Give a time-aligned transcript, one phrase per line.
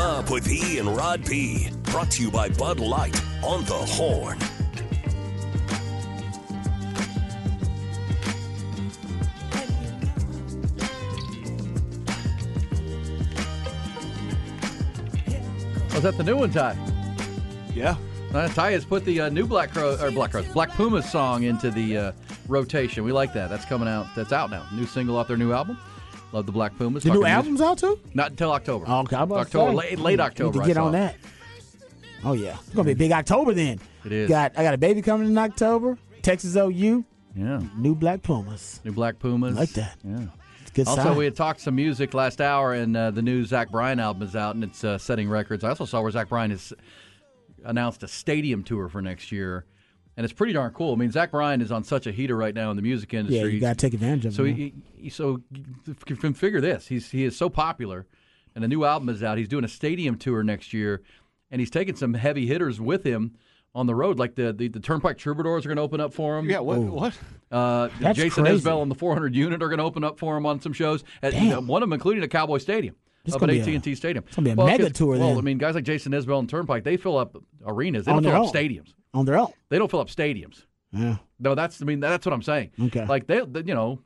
[0.00, 1.68] Up with E and Rod B.
[1.82, 3.14] Brought to you by Bud Light
[3.44, 4.38] on the Horn.
[15.92, 16.78] Was that the new one, Ty?
[17.74, 17.94] Yeah.
[18.32, 21.42] Uh, Ty has put the uh, new Black Crow or Black Crows, Black Pumas song
[21.42, 22.12] into the uh,
[22.48, 23.04] rotation.
[23.04, 23.50] We like that.
[23.50, 24.06] That's coming out.
[24.16, 24.66] That's out now.
[24.72, 25.76] New single off their new album.
[26.32, 27.02] Love the Black Pumas.
[27.02, 27.98] The Talking new music- album's out too.
[28.14, 28.84] Not until October.
[28.88, 30.58] Oh, okay, October, late, late October.
[30.58, 31.16] Need I to get on that.
[32.24, 33.80] Oh yeah, it's gonna be a big October then.
[34.04, 34.28] It is.
[34.28, 35.98] Got I got a baby coming in October.
[36.22, 37.60] Texas OU, Yeah.
[37.76, 38.80] new Black Pumas.
[38.84, 39.56] New Black Pumas.
[39.56, 39.96] Like that.
[40.04, 40.26] Yeah.
[40.74, 41.16] Good Also, sign.
[41.16, 44.36] we had talked some music last hour, and uh, the new Zach Bryan album is
[44.36, 45.64] out, and it's uh, setting records.
[45.64, 46.72] I also saw where Zach Bryan has
[47.64, 49.64] announced a stadium tour for next year,
[50.20, 50.92] and it's pretty darn cool.
[50.92, 53.38] I mean, Zach Bryan is on such a heater right now in the music industry.
[53.38, 54.48] yeah, you gotta take advantage of So it.
[54.48, 54.56] man.
[54.56, 55.40] he, he so
[56.06, 56.88] you can figure this.
[56.88, 58.06] He's he is so popular,
[58.54, 59.38] and the new album is out.
[59.38, 61.00] He's doing a stadium tour next year,
[61.50, 63.32] and he's taking some heavy hitters with him
[63.74, 64.18] on the road.
[64.18, 66.50] Like the the, the Turnpike Troubadours are going to open up for him.
[66.50, 66.58] Yeah.
[66.58, 66.80] What?
[66.80, 67.18] What?
[67.50, 68.62] Uh, That's Jason crazy.
[68.62, 71.02] Isbell and the 400 unit are going to open up for him on some shows.
[71.22, 71.66] At, Damn.
[71.66, 72.94] one of them, including a Cowboy Stadium.
[73.24, 74.24] It's up at gonna be a- AT&T Stadium.
[74.26, 75.38] it's gonna be a well, mega 'cause- tour Well, then.
[75.38, 78.06] I mean, guys like Jason Isbell and Turnpike, they fill up arenas.
[78.06, 78.52] They On don't fill up own.
[78.52, 78.94] stadiums.
[79.14, 79.52] On their own.
[79.68, 80.64] They don't fill up stadiums.
[80.92, 81.16] Yeah.
[81.38, 82.70] No, that's I mean that's what I'm saying.
[82.80, 83.06] Okay.
[83.06, 84.00] Like they, they- you know,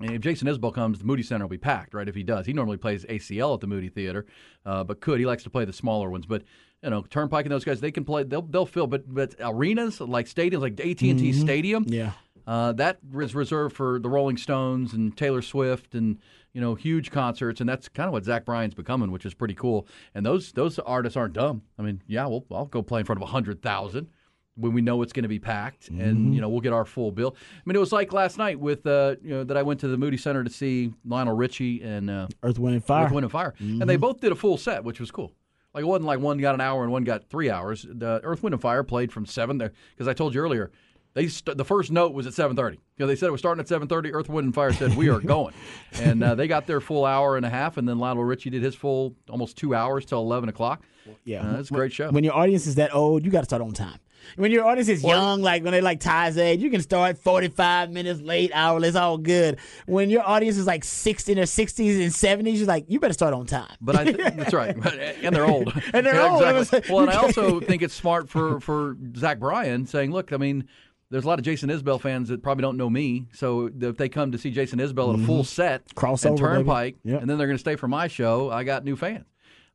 [0.00, 2.08] if Jason Isbell comes, the Moody Center will be packed, right?
[2.08, 4.26] If he does, he normally plays ACL at the Moody Theater,
[4.66, 6.26] uh, but could he likes to play the smaller ones.
[6.26, 6.42] But
[6.82, 8.24] you know, Turnpike and those guys, they can play.
[8.24, 11.94] They'll they'll fill, but but arenas like stadiums, like AT and T Stadium, Mm-hmm.
[11.94, 12.12] Yeah.
[12.46, 16.18] uh, that is reserved for the Rolling Stones and Taylor Swift and
[16.54, 19.54] you know huge concerts, and that's kind of what Zach Bryan's becoming, which is pretty
[19.54, 19.86] cool.
[20.14, 21.62] And those those artists aren't dumb.
[21.78, 24.08] I mean, yeah, we'll, I'll go play in front of hundred thousand
[24.56, 27.10] when we know it's going to be packed, and you know we'll get our full
[27.10, 27.34] bill.
[27.38, 29.88] I mean, it was like last night with uh, you know that I went to
[29.88, 33.06] the Moody Center to see Lionel Richie and uh, Earth, Wind, and Fire.
[33.06, 35.32] Earth, Wind, and Fire, and they both did a full set, which was cool.
[35.74, 37.86] Like it wasn't like one got an hour and one got three hours.
[37.88, 40.70] The Earth, Wind, and Fire played from seven there because I told you earlier.
[41.14, 42.76] They st- the first note was at seven thirty.
[42.76, 44.12] You know, they said it was starting at seven thirty.
[44.12, 45.54] Earth, Wind, and Fire said we are going,
[46.00, 48.62] and uh, they got their full hour and a half, and then Lionel Richie did
[48.62, 50.82] his full almost two hours till eleven o'clock.
[51.24, 51.42] Yeah.
[51.56, 52.10] uh, it's a great show.
[52.10, 53.98] When your audience is that old, you got to start on time.
[54.36, 57.90] When your audience is young, like when they like Ty's age, you can start 45
[57.90, 58.82] minutes late, hour.
[58.84, 59.58] It's all good.
[59.86, 62.12] When your audience is like 60 in their 60s and
[62.46, 63.74] 70s, you're like, you better start on time.
[63.80, 65.72] But I th- that's right, and they're old.
[65.94, 66.42] And they're Yeah, old.
[66.58, 66.92] Exactly.
[66.94, 70.68] Well, and I also think it's smart for for Zach Bryan saying, "Look, I mean,
[71.10, 73.26] there's a lot of Jason Isbell fans that probably don't know me.
[73.32, 75.98] So if they come to see Jason Isbell at a full set, Mm-hmm.
[76.06, 76.38] Crossover, and.
[76.38, 77.20] Turnpike, Yep.
[77.20, 79.26] and then they're going to stay for my show, I got new fans."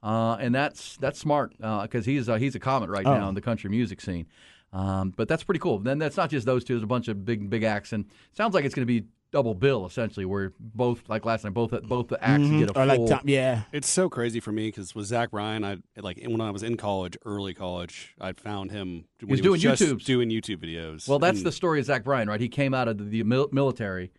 [0.03, 3.29] Uh, and that's that's smart because he's uh, he's a comet right now Oh.
[3.29, 4.27] in the country music scene.
[4.73, 5.79] Um, but that's pretty cool.
[5.79, 8.53] Then that's not just those two; there's a bunch of big big acts, and sounds
[8.53, 12.09] like it's going to be double bill essentially, where both like last night, both both
[12.09, 12.79] the acts get a Mm-hmm.
[12.79, 13.07] or like, full.
[13.07, 13.63] Tom, yeah.
[13.71, 16.77] It's so crazy for me because with Zach Bryan, I like when I was in
[16.77, 19.05] college, early college, I found him.
[19.21, 20.03] When was he doing just YouTubes.
[20.05, 21.07] doing YouTube videos.
[21.07, 22.39] Well, that's And the story of Zach Bryan, right?
[22.39, 24.11] He came out of the, the military,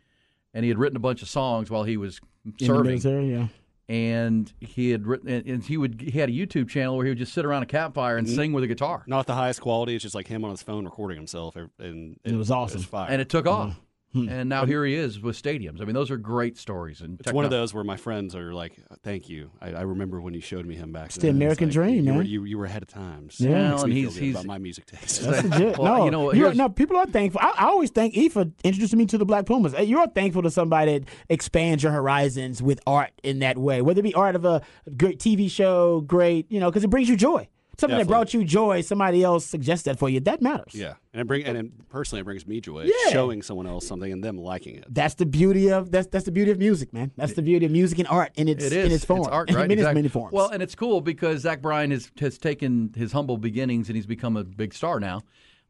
[0.54, 3.30] and he had written a bunch of songs while he was In the serving, military,
[3.32, 3.46] yeah.
[3.88, 7.18] And he had written, and, he would he had a YouTube channel where he would
[7.18, 8.26] just sit around a campfire Mm-hmm.
[8.26, 9.94] and sing with a guitar, not the highest quality.
[9.94, 12.82] It's just like him on his phone recording himself, and It was awesome.
[12.82, 13.08] fire.
[13.10, 13.78] and it took off.
[14.14, 14.26] Hmm.
[14.28, 15.82] And now here he is with stadiums.
[15.82, 17.02] I mean, those are great stories.
[17.02, 20.18] And It's one of those where my friends are like, "Thank you." I, I remember
[20.22, 21.06] when you showed me him back.
[21.06, 21.38] It's then.
[21.38, 23.38] the American like, dream, you Were, you, you were ahead of times.
[23.38, 23.48] Yeah.
[23.48, 25.22] It Well, makes and he's- he's- about my music taste.
[25.22, 25.78] That's legit.
[25.78, 27.40] Well, no, you know, you're- no, people are thankful.
[27.42, 29.74] I, I always thank E for introducing me to the Black Pumas.
[29.86, 34.04] You're thankful to somebody that expands your horizons with art in that way, whether it
[34.04, 34.62] be art of a
[34.96, 37.46] great TV show, great, you know, because it brings you joy.
[37.78, 40.18] Something that brought you joy, somebody else suggests that for you.
[40.20, 40.74] That matters.
[40.74, 43.12] yeah, and it bring and it, personally, it brings me joy Yeah.
[43.12, 44.84] showing someone else something and them liking it.
[44.92, 47.12] That's the beauty of that's that's the beauty of music, man.
[47.16, 48.86] That's the beauty of music and art in its It is.
[48.86, 49.20] in its form.
[49.20, 49.64] It's art, right?
[49.64, 49.94] in its Exactly.
[50.02, 50.32] many forms.
[50.32, 54.06] Well, and it's cool because Zach Bryan has has taken his humble beginnings and he's
[54.06, 55.22] become a big star now.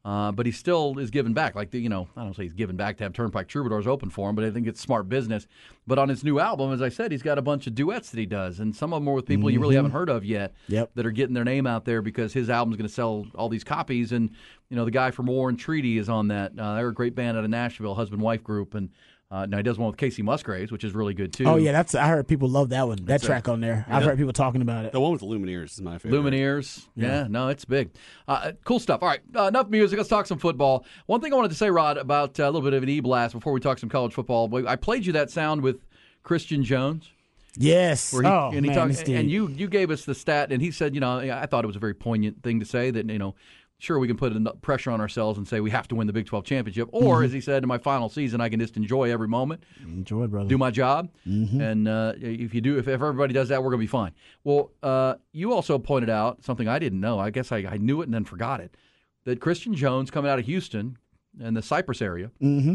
[0.05, 1.55] Uh, but he still is giving back.
[1.55, 4.09] Like, the, you know, I don't say he's giving back to have Turnpike Troubadours open
[4.09, 5.47] for him, but I think it's smart business.
[5.87, 8.19] But on his new album, as I said, he's got a bunch of duets that
[8.19, 10.55] he does, and some of them are with people you really haven't heard of yet
[10.69, 10.93] Yep.
[10.95, 13.65] that are getting their name out there because his album's going to sell all these
[13.65, 14.12] copies.
[14.12, 14.31] And,
[14.71, 16.53] you know, the guy from War and Treaty is on that.
[16.59, 18.75] Uh, they're a great band out of Nashville, husband wife group.
[18.75, 18.91] And
[19.30, 21.44] uh, now he does one with Kacey Musgraves, which is really good, too.
[21.44, 22.98] Oh yeah, that's I heard people love that one.
[23.04, 23.84] That track on there.
[23.88, 24.92] I've heard people talking about it.
[24.92, 26.19] The one with the Lumineers is my favorite.
[26.19, 26.86] Lumineers.
[26.96, 27.26] Yeah.
[27.28, 27.90] no, it's big.
[28.26, 29.02] Uh, cool stuff.
[29.02, 29.98] All right, uh, enough music.
[29.98, 30.86] Let's talk some football.
[31.06, 33.00] One thing I wanted to say, Rod, about uh, a little bit of an e
[33.00, 34.50] blast before we talk some college football.
[34.66, 35.84] I played you that sound with
[36.22, 37.10] Christian Jones.
[37.56, 38.12] Yes.
[38.12, 40.70] He, oh and he man, talked- and you you gave us the stat, and he
[40.70, 43.19] said, you know, I thought it was a very poignant thing to say that you
[43.19, 43.34] know,
[43.78, 46.12] sure we can put enough pressure on ourselves and say we have to win the
[46.12, 47.25] Big Twelve championship, or Mm-hmm.
[47.25, 50.48] as he said, in my final season, I can just enjoy every moment enjoy brother.
[50.48, 51.60] do my job, Mm-hmm.
[51.60, 54.12] and uh, if you do, if, if everybody does that, we're going to be fine.
[54.44, 57.19] Well, uh, you also pointed out something I didn't know.
[57.19, 58.76] I guess I, I knew it and then forgot it.
[59.25, 60.96] That Christian Jones, coming out of Houston
[61.40, 62.75] and the Cypress area, Mm-hmm.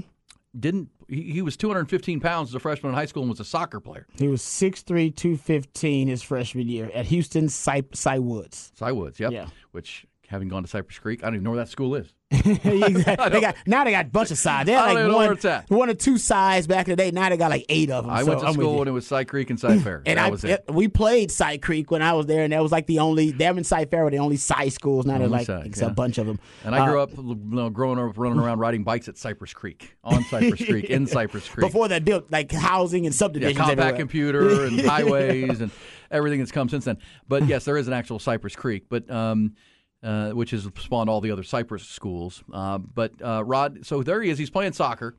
[0.60, 0.90] didn't.
[1.10, 3.80] He, he was 215 pounds as a freshman in high school and was a soccer
[3.82, 4.08] player.
[4.18, 8.72] He was 6'3", 215 his freshman year at Houston Cy, Cy Woods.
[8.76, 9.32] Cy Woods, yep.
[9.32, 9.48] Yeah.
[9.72, 12.12] Which, having gone to Cypress Creek, I don't even know where that school is.
[12.34, 13.30] exactly.
[13.30, 14.66] They got now they got a bunch of sides.
[14.66, 17.12] They had like one, one or two sides back in the day.
[17.12, 18.14] Now they got like eight of them.
[18.14, 20.02] I So went to I'm school and it was Cy Creek and Cy Fair.
[20.08, 20.64] And that I, was it.
[20.68, 23.58] we played Cy Creek when I was there, and that was like the only them
[23.58, 25.06] and Cy Fair were the only Cy schools.
[25.06, 25.86] Now they're like Cy, yeah.
[25.86, 26.40] a bunch of them.
[26.64, 29.96] And I grew up, you know, growing up, running around riding bikes at Cypress Creek,
[30.04, 31.68] on Cypress Creek, in Cypress Creek.
[31.68, 33.58] before they built like housing and yeah, subdivisions.
[33.58, 34.00] compact everywhere.
[34.00, 35.70] computer and highways and
[36.10, 36.98] everything that's come since then.
[37.28, 39.56] But yes, there is an actual Cypress Creek, but um,
[40.04, 42.44] uh, which has spawned all the other Cypress schools.
[42.52, 44.38] Uh, but uh, Rod, so there he is.
[44.38, 45.16] He's playing soccer.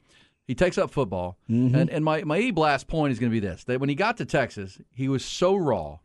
[0.47, 1.39] He takes up football,
[1.75, 3.95] and and my my e blast point is going to be this: that when he
[3.95, 5.99] got to Texas, he was so raw,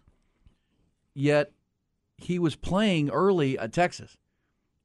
[1.14, 1.52] yet
[2.18, 4.18] he was playing early at Texas.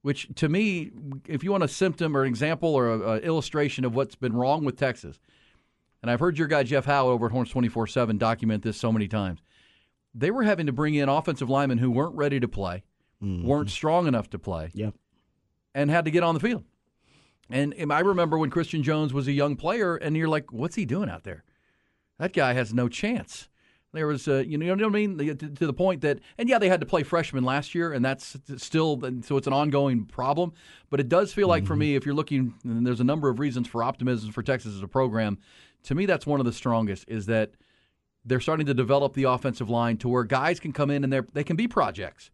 [0.03, 0.91] Which to me,
[1.27, 4.65] if you want a symptom or an example or an illustration of what's been wrong
[4.65, 5.19] with Texas,
[6.03, 8.93] and I've heard your guy Jeff Howe over at Horns 24 7 document this so
[8.93, 9.41] many times.
[10.15, 12.83] They were having to bring in offensive linemen who weren't ready to play,
[13.21, 14.95] weren't strong enough to play, Yep.
[15.75, 16.65] and had to get on the field.
[17.51, 20.77] And um, I remember when Christian Jones was a young player, and you're like, what's
[20.77, 21.45] he doing out there?
[22.19, 23.49] That guy has no chance.
[23.93, 26.01] There was, uh, you know, you know what I mean, The- to, to the point
[26.01, 29.47] that, and yeah, they had to play freshmen last year, and that's still, so it's
[29.47, 30.53] an ongoing problem.
[30.91, 33.39] But it does feel like for me, if you're looking, and there's a number of
[33.39, 35.39] reasons for optimism for Texas as a program.
[35.85, 37.05] To me, that's one of the strongest.
[37.09, 37.53] Is that
[38.25, 41.21] they're starting to develop the offensive line to where guys can come in and they
[41.35, 42.31] they can be projects.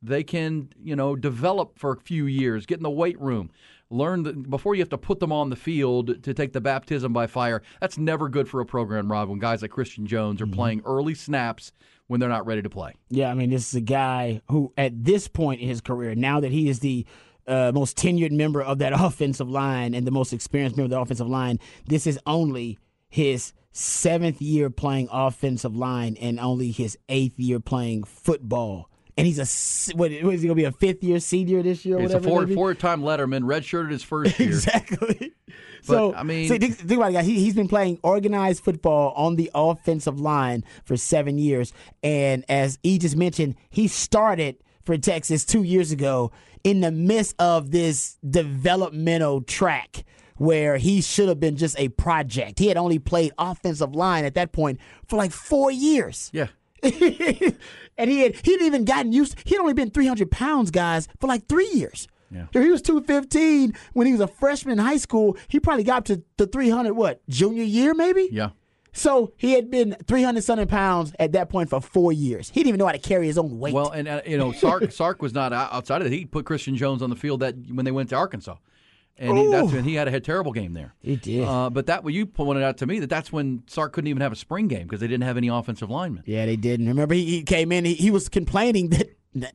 [0.00, 3.50] They can, you know, develop for a few years, get in the weight room,
[3.90, 7.12] learn the, before you have to put them on the field to take the baptism
[7.12, 7.62] by fire.
[7.80, 11.14] That's never good for a program, Rob, when guys like Christian Jones are playing early
[11.14, 11.72] snaps
[12.06, 12.94] when they're not ready to play.
[13.10, 16.40] Yeah, I mean, this is a guy who, at this point in his career, now
[16.40, 17.06] that he is the
[17.46, 21.00] uh, most tenured member of that offensive line and the most experienced member of the
[21.00, 22.78] offensive line, this is only
[23.08, 28.90] his seventh year playing offensive line and only his eighth year playing football.
[29.18, 31.98] And he's a what, what is he gonna be a fifth year senior this year?
[31.98, 34.48] Or He's a whatever four four time letterman, redshirted his first year.
[34.48, 35.34] exactly.
[35.82, 37.26] so I mean- see, think, think about it, guys.
[37.26, 41.72] He, he's been playing organized football on the offensive line for seven years,
[42.02, 46.30] and as E just mentioned, he started for Texas two years ago
[46.64, 50.04] in the midst of this developmental track
[50.36, 52.58] where he should have been just a project.
[52.58, 56.30] He had only played offensive line at that point for like four years.
[56.32, 56.46] Yeah.
[57.98, 59.36] and he had he hadn't even gotten used.
[59.44, 62.08] He'd only been 300 pounds, guys, for like three years.
[62.30, 62.46] Yeah.
[62.52, 65.98] If he was 215 when he was a freshman in high school, he probably got
[65.98, 68.28] up to the 300 what junior year maybe.
[68.30, 68.50] Yeah.
[68.92, 72.50] So he had been 300 something pounds at that point for four years.
[72.50, 73.72] He didn't even know how to carry his own weight.
[73.72, 76.12] Well, and uh, you know, Sark Sark was not outside of it.
[76.12, 78.56] He put Christian Jones on the field that when they went to Arkansas,
[79.18, 80.94] and he, that's when he had a, terrible game there.
[81.00, 81.44] He did.
[81.44, 84.32] Uh, but that you pointed out to me that that's when Sark couldn't even have
[84.32, 86.22] a spring game because they didn't have any offensive linemen.
[86.26, 86.86] yeah, they didn't.
[86.88, 87.84] Remember, he, he came in.
[87.84, 89.10] He, he was complaining that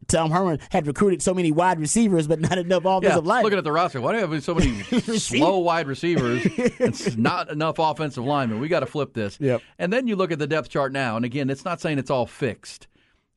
[0.07, 3.43] Tom Herman had recruited so many wide receivers, but not enough Yeah, offensive linemen.
[3.43, 4.81] looking at the roster, why do you have so many
[5.19, 6.45] slow wide receivers
[6.79, 8.59] and s- not enough offensive linemen?
[8.59, 9.37] We got to flip this.
[9.41, 9.61] Yep.
[9.79, 12.11] And then you look at the depth chart now, and again, it's not saying it's
[12.11, 12.87] all fixed,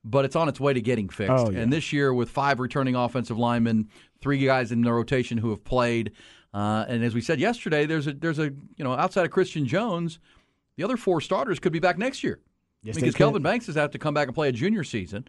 [0.05, 1.33] but it's on its way to getting fixed.
[1.33, 1.61] Oh, yeah.
[1.61, 3.89] And this year, with five returning offensive linemen,
[4.21, 6.13] three guys in the rotation who have played,
[6.55, 8.45] uh, and as we said yesterday, there's a there's a
[8.77, 10.19] you know outside of Christian Jones,
[10.77, 12.41] the other four starters could be back next year.
[12.83, 13.15] Yes, because.
[13.15, 15.27] Kelvin Banks has have to come back and play a junior season.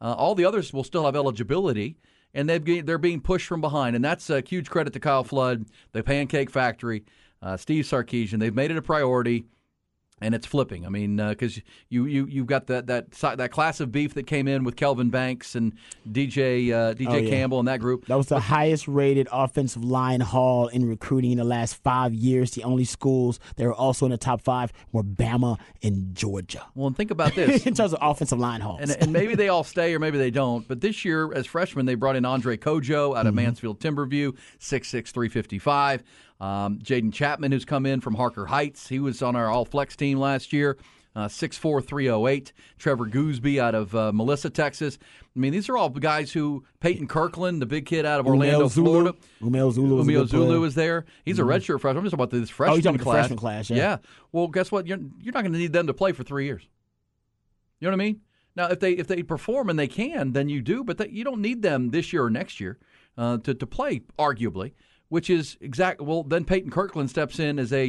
[0.00, 1.96] Uh, all the others will still have eligibility,
[2.32, 5.66] and they've they're being pushed from behind, and that's a huge credit to Kyle Flood,
[5.92, 7.04] the Pancake Factory,
[7.42, 8.38] uh, Steve Sarkisian.
[8.38, 9.44] They've made it a priority.
[10.22, 10.84] And it's flipping.
[10.84, 14.46] I mean, because you you you've got that that that class of beef that came
[14.48, 15.72] in with Kelvin Banks and
[16.10, 17.30] DJ uh, DJ Oh, yeah.
[17.30, 18.06] Campbell and that group.
[18.06, 22.50] That was the highest rated offensive line haul in recruiting in the last five years.
[22.50, 26.66] The only schools that were also in the top five were Bama and Georgia.
[26.74, 27.66] Well, and think about this.
[27.70, 28.80] in terms of offensive line hauls.
[28.82, 30.68] and, and maybe they all stay or maybe they don't.
[30.68, 35.08] But this year, as freshmen, they brought in Andre Cojoe out of Mansfield Timberview, 6'6",
[35.08, 36.02] 355.
[36.40, 38.88] Um, Jaden Chapman, who's come in from Harker Heights.
[38.88, 40.78] He was on our all flex team last year.
[41.14, 42.52] Uh, 6'4", 308.
[42.78, 44.96] Trevor Goosby out of uh, Melissa, Texas.
[45.34, 48.68] I mean, these are all guys who Payton Kirkland, the big kid out of Orlando,
[48.68, 48.84] Umeozulu.
[48.84, 49.14] Florida.
[49.42, 51.04] Umeozulu Umeo good Zulu is there.
[51.24, 51.98] He's a redshirt freshman.
[51.98, 53.22] I'm just talking about this freshman oh, talking about the class.
[53.22, 53.96] freshman class, yeah.
[54.30, 54.86] Well, guess what?
[54.86, 56.62] You're you're not going to need them to play for three years.
[57.80, 58.20] You know what I mean?
[58.56, 60.84] Now, if they if they perform and they can, then you do.
[60.84, 62.78] But that, you don't need them this year or next year
[63.16, 64.02] uh, to to play.
[64.18, 64.72] Arguably,
[65.10, 66.00] which is exact.
[66.00, 67.84] Well, then Payton Kirkland steps in as a.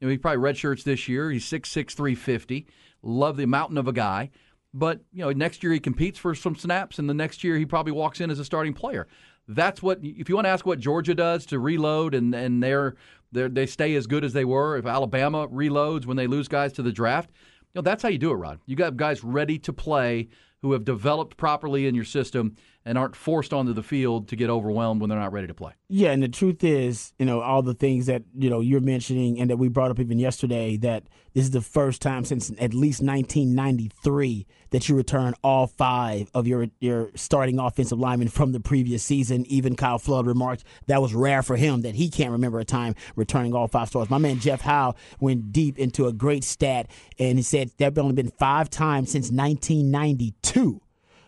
[0.00, 1.30] You know, he probably redshirts this year.
[1.30, 2.66] He's six six three fifty.
[3.02, 4.30] Love the mountain of a guy.
[4.74, 7.64] But you know, next year he competes for some snaps, and the next year he
[7.64, 9.06] probably walks in as a starting player.
[9.48, 10.00] That's what.
[10.02, 12.96] If you want to ask what Georgia does to reload and and they're,
[13.32, 14.76] they're they stay as good as they were.
[14.76, 17.30] If Alabama reloads when they lose guys to the draft,
[17.72, 18.58] you know, that's how you do it, Rod.
[18.66, 20.28] You got guys ready to play
[20.60, 24.50] who have developed properly in your system and aren't forced onto the field to get
[24.50, 25.72] overwhelmed when they're not ready to play.
[25.88, 29.40] Yeah, and the truth is, you know, all the things that you know you're mentioning
[29.40, 32.74] and that we brought up even yesterday that this is the first time since at
[32.74, 38.60] least 1993 that you return all five of your your starting offensive linemen from the
[38.60, 39.46] previous season.
[39.46, 42.94] Even Kyle Flood remarked that was rare for him that he can't remember a time
[43.16, 44.10] returning all five stars.
[44.10, 47.98] My man Jeff Howe went deep into a great stat and he said there have
[47.98, 50.80] only been five times since 1992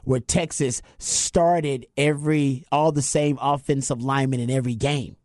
[0.07, 5.17] where Texas started every all the same offensive linemen in every game.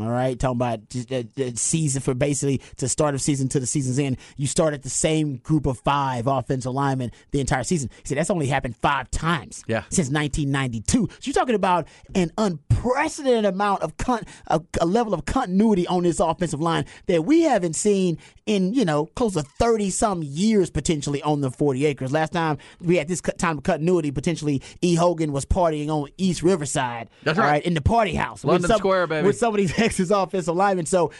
[0.00, 3.66] All right, talking about the, the season for basically to start of season to the
[3.66, 4.16] season's end.
[4.36, 7.90] You start at the same group of five offensive linemen the entire season.
[8.02, 9.82] He said that's only happened five times Yeah.
[9.90, 11.08] since 1992.
[11.12, 11.86] So you're talking about
[12.16, 17.24] an unprecedented amount of con- a, a level of continuity on this offensive line that
[17.24, 21.86] we haven't seen in you know close to 30 some years potentially on the 40
[21.86, 22.10] acres.
[22.12, 24.96] Last time we had this cut- time of continuity, potentially E.
[24.96, 27.08] Hogan was partying on East Riverside.
[27.22, 27.62] That's all right.
[27.64, 29.26] in the party house London some- Square, baby.
[29.26, 30.86] With some of these Texas offensive linemen.
[30.86, 31.12] So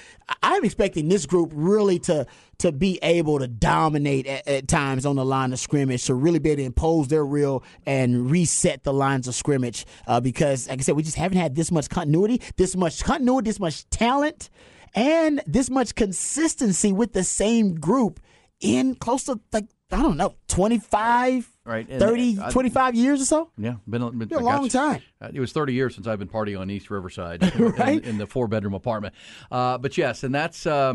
[0.42, 2.26] I'm expecting this group really to
[2.59, 6.38] to be able to dominate at, at times on the line of scrimmage, to really
[6.38, 9.85] be able to impose their will and reset the lines of scrimmage.
[10.06, 13.50] Uh, because, like I said, we just haven't had this much continuity, this much continuity,
[13.50, 14.49] this much talent,
[14.94, 18.18] and this much consistency with the same group
[18.61, 23.25] in close to like I don't know, 25, Right, and 30, I- 25 years or
[23.25, 23.50] so.
[23.56, 25.00] Yeah, been, a- been Been a long time.
[25.21, 28.02] Uh, It was 30 years since I've been partying on East Riverside Right.
[28.02, 29.14] in, in the four bedroom apartment.
[29.50, 30.66] Uh, but yes, and that's.
[30.66, 30.94] Uh,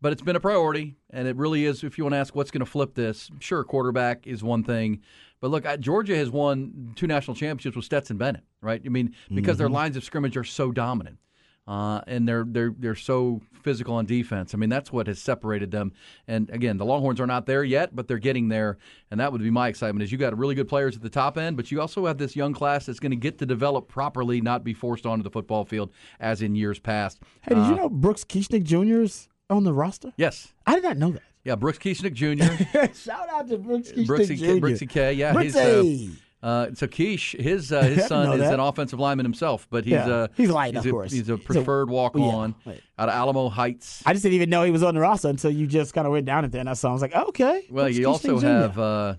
[0.00, 1.82] but it's been a priority, and it really is.
[1.82, 5.00] If you want to ask what's going to flip this, sure, quarterback is one thing.
[5.40, 8.80] But look, uh, Georgia has won two national championships with Stetson Bennett, right?
[8.84, 9.58] I mean, because Mm-hmm.
[9.58, 11.18] their lines of scrimmage are so dominant.
[11.68, 14.54] Uh, and they're they're they're so physical on defense.
[14.54, 15.92] I mean, that's what has separated them.
[16.26, 18.78] And again, the Longhorns are not there yet, but they're getting there.
[19.10, 20.02] And that would be my excitement.
[20.02, 22.34] Is you got really good players at the top end, but you also have this
[22.34, 25.66] young class that's going to get to develop properly, not be forced onto the football
[25.66, 27.20] field as in years past.
[27.42, 29.02] Hey, did Uh, you know Brooks Kieschnick Jr.
[29.02, 30.14] is on the roster?
[30.16, 31.22] Yes, I did not know that.
[31.44, 31.54] yeah.
[31.56, 32.94] Brooks Kieschnick Jr.
[32.94, 34.44] Shout out to Brooks Kieschnick Brooksy, Jr.
[34.44, 35.12] K, Brooksy K.
[35.12, 35.54] Yeah, he's.
[35.54, 36.16] Uh, Brooksy.
[36.42, 38.54] Uh, so Keish, his uh, his son is that.
[38.54, 40.06] an offensive lineman himself, but he's Yeah.
[40.08, 41.12] uh, He's light, he's of a, course.
[41.12, 44.02] He's a preferred walk on yeah, out of Alamo Heights.
[44.06, 46.12] I just didn't even know he was on the roster until you just kind of
[46.12, 46.90] went down it there, and I saw.
[46.90, 47.66] I was like, okay.
[47.70, 49.14] Well, you also have uh,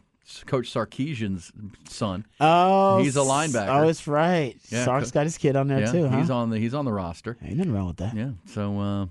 [0.46, 1.52] Coach Sarkisian's
[1.90, 2.26] son.
[2.40, 3.82] Oh, he's a linebacker.
[3.84, 4.56] Oh, that's right.
[4.70, 6.18] Yeah, Sark's got his kid on there yeah, too, huh?
[6.20, 7.36] he's on the he's on the roster.
[7.44, 8.16] Ain't nothing wrong with that.
[8.16, 9.06] Yeah, so uh,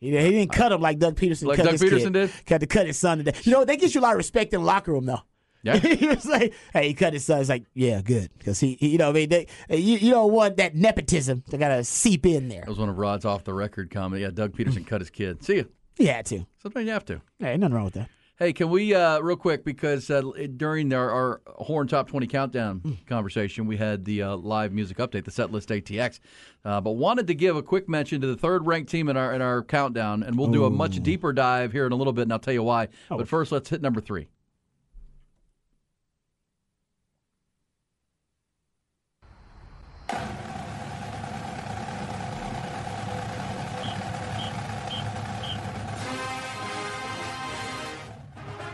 [0.00, 1.44] He, he didn't cut him like Doug Pederson.
[1.46, 2.12] Like cut Doug his Pederson kid.
[2.12, 2.30] did?
[2.46, 3.32] Had to cut his son today.
[3.44, 5.22] You know, they get you a lot of respect in the locker room, though.
[5.64, 5.76] Yeah.
[5.78, 8.88] he was like, "Hey, he cut his son." It's like, "Yeah, good," because he, he,
[8.88, 12.26] you know, I mean, they, you, you don't want that nepotism to kind of seep
[12.26, 12.60] in there.
[12.60, 14.22] that was one of Rod's off the record comment.
[14.22, 15.42] Yeah, Doug Pederson cut his kid.
[15.42, 15.68] See you.
[15.96, 16.46] He had to.
[16.62, 17.22] Sometimes you have to.
[17.38, 18.10] Hey, nothing wrong with that.
[18.36, 20.20] Hey, can we uh, real quick because uh,
[20.56, 25.24] during our, our Horn Top 20 countdown conversation, we had the uh, live music update,
[25.24, 26.18] the set list ATX,
[26.64, 29.32] uh, but wanted to give a quick mention to the third ranked team in our
[29.32, 32.22] in our countdown, and we'll do a much deeper dive here in a little bit,
[32.22, 32.88] and I'll tell you why.
[33.08, 34.26] But first, let's hit number three.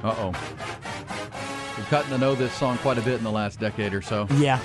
[0.03, 1.75] Uh oh.
[1.77, 4.27] We've gotten to know this song quite a bit in the last decade or so.
[4.37, 4.59] Yeah.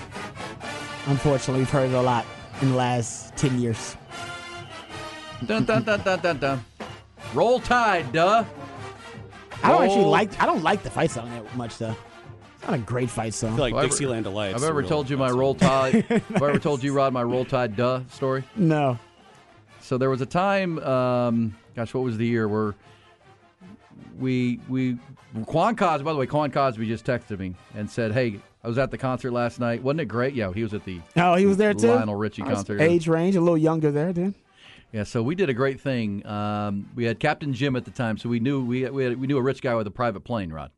[1.07, 2.25] Unfortunately, we've heard it a lot
[2.61, 3.95] in the last ten years.
[5.45, 6.65] Dun, dun, dun, dun, dun, dun.
[7.33, 8.43] Roll Tide, duh.
[9.63, 10.41] I don't actually like.
[10.41, 11.95] I don't like the fight song that much though.
[12.57, 13.53] It's not a great fight song.
[13.53, 14.55] I feel like Well, I've- Dixieland Delights.
[14.55, 15.93] I've a ever told you my that's roll tide.
[16.09, 18.43] Have I ever told you, Rod, my roll tide duh story?
[18.55, 18.97] no.
[19.81, 22.73] So there was a time, um, gosh, what was the year where
[24.19, 24.97] we we
[25.45, 26.03] Quan Cosby.
[26.03, 28.97] By the way, Quan Cosby just texted me and said, "Hey, I was at the
[28.97, 29.83] concert last night.
[29.83, 30.33] Wasn't it great?
[30.33, 31.93] Yeah, he was at the Oh, he was there too.
[31.93, 32.81] Lionel Richie concert.
[32.81, 34.33] Age range, a little younger there, then.
[34.91, 36.25] Yeah, so we did a great thing.
[36.25, 39.27] Um, we had Captain Jim at the time, so we knew we we, had, we
[39.27, 40.71] knew a rich guy with a private plane, Rod.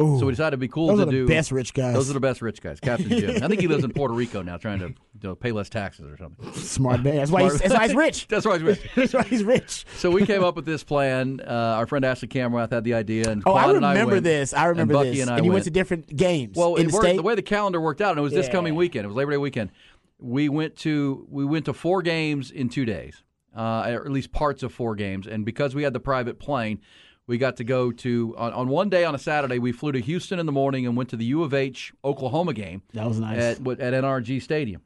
[0.00, 0.18] Ooh.
[0.18, 1.26] So we decided it'd be cool Those to are the do.
[1.28, 1.94] best rich guys.
[1.94, 2.80] Those are the best rich guys.
[2.80, 3.42] Captain Jim.
[3.42, 6.06] I think he lives in Puerto Rico now, trying to you know, pay less taxes
[6.10, 6.50] or something.
[6.54, 7.16] Smart man.
[7.16, 8.26] That's why, he's, that's why he's rich.
[8.32, 8.80] That's why he's rich.
[8.96, 9.84] That's why he's rich.
[9.96, 11.40] So we came up with this plan.
[11.46, 14.54] Uh, our friend Ashley Camerath had the idea, and Oh, I remember went, this.
[14.54, 15.20] I remember and Bucky this.
[15.22, 16.56] And, I and you went went to different games.
[16.56, 17.16] Well, it the worked, state.
[17.16, 19.04] the way the calendar worked out, and it was this coming weekend.
[19.04, 19.70] It was Labor Day weekend.
[20.18, 23.22] We went to we went to four games in two days,
[23.56, 25.26] uh, or at least parts of four games.
[25.26, 26.80] And because we had the private plane,
[27.26, 29.58] we got to go to on, on one day on a Saturday.
[29.58, 32.52] We flew to Houston in the morning and went to the U of H Oklahoma
[32.52, 33.38] game That was nice.
[33.38, 34.82] at at NRG Stadium,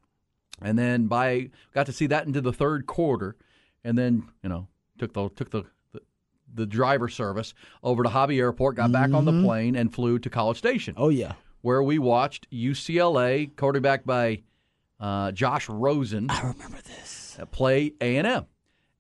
[0.61, 3.37] and then by got to see that into the third quarter,
[3.85, 6.01] and then you know took the took the the,
[6.55, 10.31] the driver service over to Hobby Airport, got back on the plane, and flew to
[10.31, 11.33] College Station oh yeah.
[11.63, 14.43] where we watched UCLA, quarterback by
[15.01, 17.39] uh, Josh Rosen, I remember this.
[17.51, 18.47] play A and M,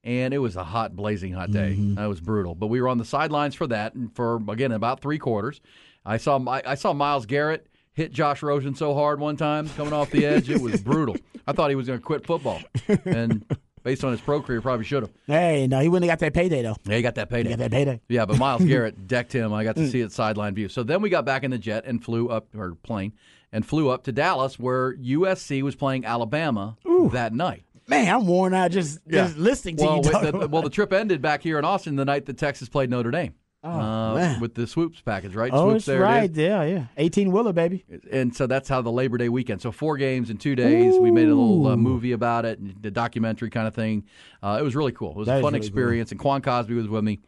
[0.07, 1.73] and it was a hot, blazing hot day.
[1.73, 1.97] Mm-hmm.
[1.97, 2.55] That was brutal.
[2.55, 5.61] But we were on the sidelines for that, and for again about three quarters,
[6.07, 9.93] I saw my, I saw Myles Garrett hit Josh Rosen so hard one time coming
[9.93, 11.17] off the edge, it was brutal.
[11.47, 12.61] I thought he was going to quit football,
[13.05, 13.45] and
[13.83, 15.13] based on his pro career, probably should have.
[15.27, 16.77] Hey, no, he wouldn't have got that payday though.
[16.85, 17.51] Yeah, he got that He payday.
[17.51, 18.01] got that payday.
[18.09, 19.53] Yeah, but Myles Garrett decked him.
[19.53, 19.91] I got to mm.
[19.91, 20.69] see it sideline view.
[20.69, 23.13] So then we got back in the jet and flew up or plane
[23.53, 26.77] and flew up to Dallas where USC was playing Alabama
[27.13, 27.65] that night.
[27.89, 30.71] Man, I'm worn out just, just listening to well, you talk the, about well, the
[30.71, 33.35] trip ended back here in Austin the night that Texas played Notre Dame.
[33.63, 34.41] uh, man.
[34.41, 35.51] with the swoops package, right?
[35.53, 36.31] Oh, swoops it's there right.
[36.31, 36.37] is.
[36.37, 36.85] Yeah, yeah.
[36.97, 37.85] 18 Willer, baby.
[38.11, 39.63] And so that's how the Labor Day weekend.
[39.63, 40.99] So four games in two days.
[40.99, 44.05] We made a little uh, movie about it, and the documentary kind of thing.
[44.43, 45.11] Uh, it was really cool.
[45.13, 45.67] It was That a fun really cool.
[45.69, 47.21] experience, and Quan Cosby was with me.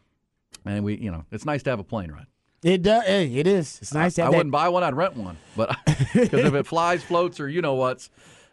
[0.65, 2.27] And we, you know, it's nice to have a plane ride.
[2.62, 3.05] It does.
[3.05, 3.79] Hey, it is.
[3.81, 4.37] It's nice to I that.
[4.37, 4.83] wouldn't buy one.
[4.83, 8.11] I'd rent one, but because if it flies, floats, or you know what's,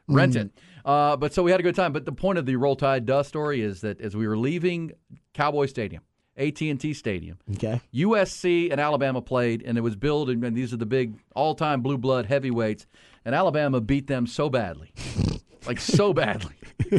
[0.07, 0.51] rent it.
[0.85, 1.91] Uh, but so we had a good time.
[1.91, 4.91] But the point of the Roll Tide Dust story is that as we were leaving
[5.33, 6.03] Cowboy Stadium,
[6.37, 7.81] AT and T Stadium, Okay.
[7.93, 11.97] USC and Alabama played, and it was billed, and these are the big all-time blue
[11.97, 12.85] blood heavyweights,
[13.25, 14.91] and Alabama beat them so badly,
[15.67, 16.53] like so badly.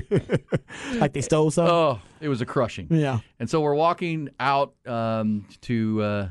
[0.98, 1.72] Like they stole something.
[1.72, 2.86] Oh, it was a crushing.
[2.90, 3.20] yeah.
[3.38, 6.28] And so we're walking out um, to uh,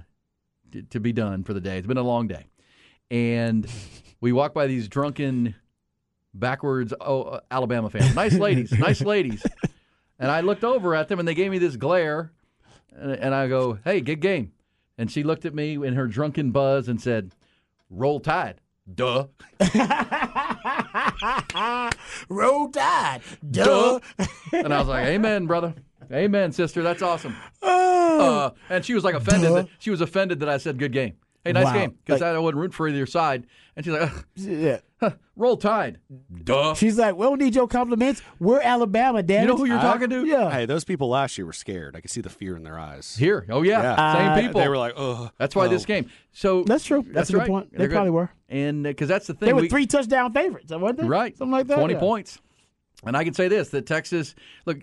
[0.89, 1.77] to be done for the day.
[1.77, 2.45] It's been a long day,
[3.11, 3.67] and
[4.21, 5.55] we walk by these drunken,
[6.39, 8.15] backwards oh, uh, Alabama fans.
[8.15, 9.43] Nice ladies, nice ladies.
[10.19, 12.31] And I looked over at them, and they gave me this glare,
[12.95, 14.53] and, and I go, "Hey, good game."
[14.97, 17.33] And she looked at me in her drunken buzz and said,
[17.89, 18.61] "Roll Tide."
[18.93, 19.27] Duh.
[22.29, 23.21] Roll Tide.
[23.49, 23.99] Duh.
[24.53, 25.73] And I was like, "Amen, brother.
[26.11, 26.83] Amen, sister.
[26.83, 29.49] That's awesome." Uh, and she was like offended.
[29.49, 29.55] Duh.
[29.55, 31.13] That, she was offended that I said good game.
[31.45, 31.73] Hey, nice Wow.
[31.73, 33.45] game because Like- I wouldn't root for either side.
[33.75, 34.79] And she's like, "Ugh, yeah.
[35.35, 35.99] roll tide.
[36.43, 36.73] Duh.
[36.73, 38.21] She's like, we don't need your compliments.
[38.39, 39.41] We're Alabama, Dad.
[39.41, 40.25] You know who you're talking to?
[40.25, 40.49] Yeah.
[40.49, 41.95] Hey, those people last year were scared.
[41.95, 43.15] I could see the fear in their eyes.
[43.17, 43.45] Here.
[43.49, 43.81] Oh yeah.
[43.81, 44.13] Yeah.
[44.13, 44.61] Same Uh, people.
[44.61, 45.69] They were like, "Ugh." that's why oh.
[45.69, 46.09] this game.
[46.31, 47.05] So That's true.
[47.07, 47.47] That's, a good right.
[47.47, 47.71] point.
[47.71, 47.93] They They're good.
[47.95, 48.29] probably were.
[48.49, 49.47] And because that's the thing.
[49.47, 51.05] They were we- three touchdown favorites, weren't they?
[51.05, 51.37] Right.
[51.37, 51.75] Something like that.
[51.77, 51.99] 20 Yeah.
[51.99, 52.39] points.
[53.05, 54.33] And I can say this that Texas,
[54.65, 54.77] look,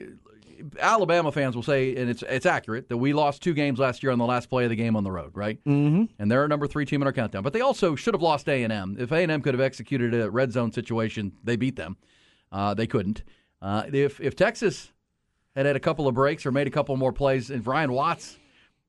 [0.79, 4.13] Alabama fans will say, and it's it's accurate, that we lost two games last year
[4.13, 5.63] on the last play of the game on the road, right?
[5.65, 6.05] Mm-hmm.
[6.19, 7.43] And they're a number three team in our countdown.
[7.43, 8.97] But they also should have lost A&M.
[8.99, 11.97] If A&M could have executed a red zone situation, they beat them.
[12.51, 13.23] Uh, they couldn't.
[13.61, 14.93] Uh, if, if Texas
[15.55, 18.39] had had a couple of breaks or made a couple more plays, and Ryan Watts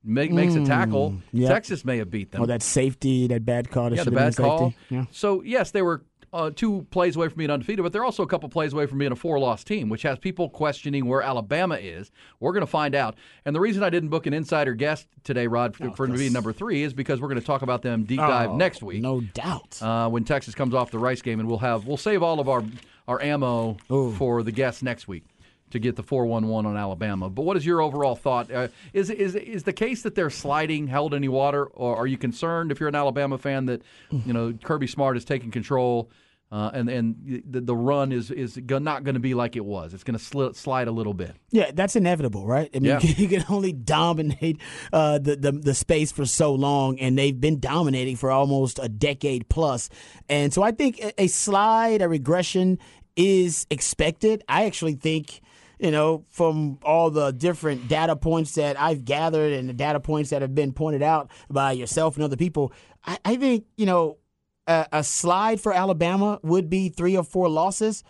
[0.03, 1.47] make, makes a tackle, yeah.
[1.47, 2.41] Texas may have beat them.
[2.41, 3.89] Oh, that safety, that bad call.
[3.89, 4.73] That Yeah, the bad call.
[4.89, 5.05] Yeah.
[5.11, 8.27] So yes, they were uh, two plays away from being undefeated, but they're also a
[8.27, 12.11] couple plays away from being a four-loss team, which has people questioning where Alabama is.
[12.39, 13.15] We're going to find out.
[13.45, 16.51] And the reason I didn't book an insider guest today, Rod, for, for to number
[16.51, 19.21] three, is because we're going to talk about them deep dive Oh, next week No
[19.21, 19.79] doubt.
[19.81, 22.49] uh, when Texas comes off the Rice game, and we'll have we'll save all of
[22.49, 22.63] our
[23.07, 23.77] our ammo
[24.17, 25.23] for the guests next week
[25.71, 27.29] to get the four one one on Alabama.
[27.29, 28.51] But what is your overall thought?
[28.51, 32.17] Uh, is is is the case that they're sliding held any water, or are you
[32.17, 36.09] concerned if you're an Alabama fan that you know Kirby Smart is taking control?
[36.53, 39.91] Uh, and and the, the run is is not going to be like it was.
[39.91, 41.35] It's going to sli- slide a little bit.
[41.49, 42.69] Yeah, that's inevitable, right?
[42.75, 42.99] I mean, Yeah.
[43.01, 44.61] you can only dominate
[44.93, 48.87] uh, the, the the space for so long, and they've been dominating for almost a
[48.87, 49.89] decade plus.
[50.29, 52.77] And so I think a, a slide, a regression,
[53.15, 54.43] is expected.
[54.47, 55.41] I actually think
[55.79, 60.29] you know, from all the different data points that I've gathered and the data points
[60.29, 62.71] that have been pointed out by yourself and other people,
[63.03, 64.17] I, I think, you know,
[64.67, 68.03] a, a slide for Alabama would be three or four losses.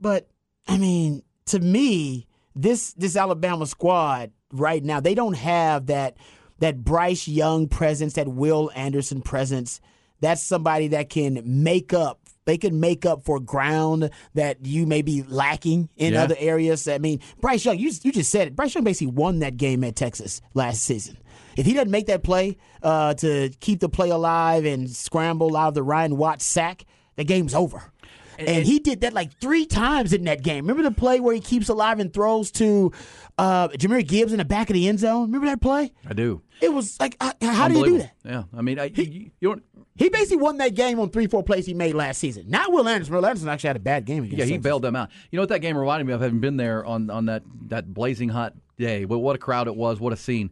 [0.00, 0.28] But,
[0.66, 6.16] I mean, to me, this this Alabama squad right now, they don't have that
[6.60, 9.80] that Bryce Young presence, that Will Anderson presence.
[10.20, 15.02] That's somebody that can make up they can make up for ground that you may
[15.02, 16.22] be lacking in Yeah.
[16.22, 16.88] other areas.
[16.88, 18.56] I mean, Bryce Young, you, you just said it.
[18.56, 21.18] Bryce Young basically won that game at Texas last season.
[21.58, 25.68] If he doesn't make that play uh, to keep the play alive and scramble out
[25.68, 26.84] of the Ryan Watts sack,
[27.16, 27.92] the game's over.
[28.38, 30.64] And, he did that like three times in that game.
[30.68, 32.92] Remember the play where he keeps alive and throws to
[33.36, 35.22] uh, Jahmyr Gibbs in the back of the end zone?
[35.22, 35.90] Remember that play?
[36.08, 36.42] I do.
[36.60, 38.12] It was like, uh, how do you do that?
[38.24, 39.64] Yeah, I mean, I, you, you don't.
[39.96, 42.44] He basically won that game on three, four plays he made last season.
[42.48, 43.12] Not Will Anderson.
[43.16, 44.62] Will Anderson actually had a bad game against Yeah, he Texas.
[44.62, 45.08] bailed them out.
[45.32, 47.92] You know what that game reminded me of, having been there on, on that, that
[47.92, 49.04] blazing hot day.
[49.04, 49.98] What, what a crowd it was.
[49.98, 50.50] What a scene.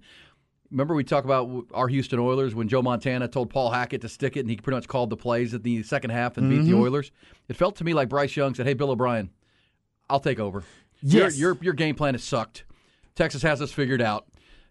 [0.71, 4.37] Remember we talk about our Houston Oilers when Joe Montana told Paul Hackett to stick
[4.37, 6.71] it, and he pretty much called the plays at the second half and beat Mm-hmm.
[6.71, 7.13] the Oilers.
[7.49, 9.31] It felt to me like Bryce Young said, "Hey, Bill O'Brien,
[10.11, 10.65] I'll take over.
[11.03, 11.39] Yes.
[11.39, 12.65] Your, your your game plan has sucked.
[13.15, 14.27] Texas has us figured out.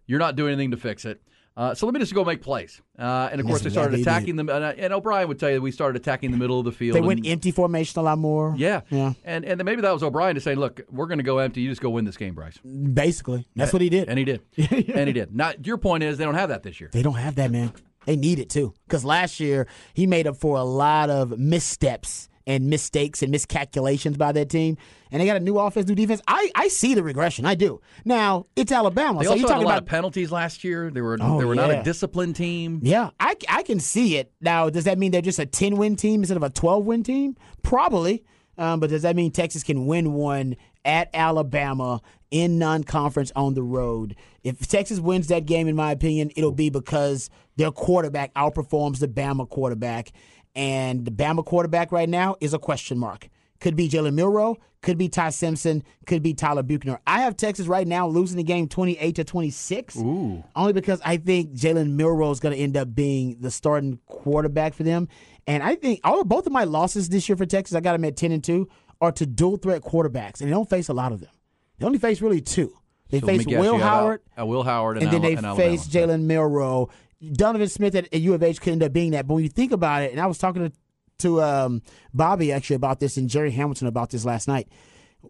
[0.08, 1.22] You're not doing anything to fix it.
[1.58, 2.82] Uh, so let me just go make plays.
[3.00, 4.50] Uh, and of course, they started yeah, they attacking them.
[4.50, 6.96] And, uh, and O'Brien would tell you we started attacking the middle of the field.
[6.96, 8.54] They and- went empty formation a lot more.
[8.58, 8.82] yeah.
[8.90, 9.14] Yeah.
[9.24, 11.62] And and then maybe that was O'Brien to say, look, we're going to go empty.
[11.62, 12.58] You just go win this game, Bryce.
[12.58, 13.48] Basically.
[13.56, 14.10] That's what he did.
[14.10, 14.42] And he did.
[14.58, 15.34] and he did.
[15.34, 16.90] Now, your point is they don't have that this year.
[16.92, 17.72] They don't have that, man.
[18.06, 18.74] They need it too.
[18.86, 24.18] Because last year he made up for a lot of missteps and mistakes and miscalculations
[24.18, 24.78] by that team.
[25.12, 26.22] And they got a new offense, new defense.
[26.28, 27.46] I, I see the regression.
[27.46, 27.82] I do.
[28.04, 30.64] Now it's Alabama, They so also you're had a talking lot about of penalties last
[30.64, 30.92] year.
[30.92, 32.80] They were Oh, they were not a disciplined team.
[32.84, 34.32] Yeah, I, I can see it.
[34.42, 37.04] Now, does that mean they're just a 10 win team instead of a 12 win
[37.04, 37.36] team?
[37.64, 38.24] Probably.
[38.58, 40.56] Um, but does that mean Texas can win one
[40.86, 44.16] at Alabama in non conference on the road?
[44.44, 49.08] If Texas wins that game, in my opinion, it'll be because their quarterback outperforms the
[49.08, 50.12] Bama quarterback.
[50.56, 53.30] And the Bama quarterback right now is a question mark.
[53.60, 57.00] Could be Jalen Milrow, could be Ty Simpson, could be Tyler Buchner.
[57.08, 59.98] I have Texas right now losing the game 28 to 26.
[59.98, 60.44] Ooh.
[60.56, 64.74] Only because I think Jalen Milrow is going to end up being the starting quarterback
[64.74, 65.08] for them.
[65.48, 68.06] And I think all both of my losses this year for Texas, I got them
[68.06, 68.68] at 10 and 2,
[69.02, 70.42] are to dual threat quarterbacks.
[70.42, 71.32] And they don't face a lot of them.
[71.80, 72.74] They only face really two.
[73.10, 75.88] They So face Will you have Al- Howard Will Howard, and, and then they face
[75.88, 76.90] Jalen Milrow.
[77.34, 79.28] Donovan Smith at, at U of H could end up being that.
[79.28, 80.78] But when you think about it, and I was talking to,
[81.20, 81.82] to um,
[82.14, 84.68] Bobby actually about this and Jerry Hamilton about this last night.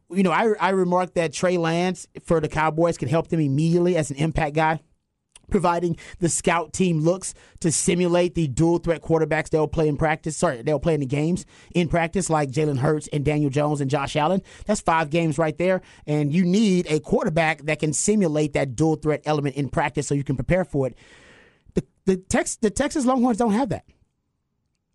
[0.09, 3.95] You know, I, I remarked that Trey Lance for the Cowboys can help them immediately
[3.95, 4.81] as an impact guy
[5.49, 10.37] providing the scout team looks to simulate the dual threat quarterbacks they'll play in practice.
[10.37, 13.89] Sorry, they'll play in the games in practice, like Jalen Hurts and Daniel Jones and
[13.89, 14.41] Josh Allen.
[14.65, 15.81] That's five games right there.
[16.07, 20.15] And you need a quarterback that can simulate that dual threat element in practice so
[20.15, 20.97] you can prepare for it.
[22.05, 23.85] The Tex the Texas Longhorns don't have that.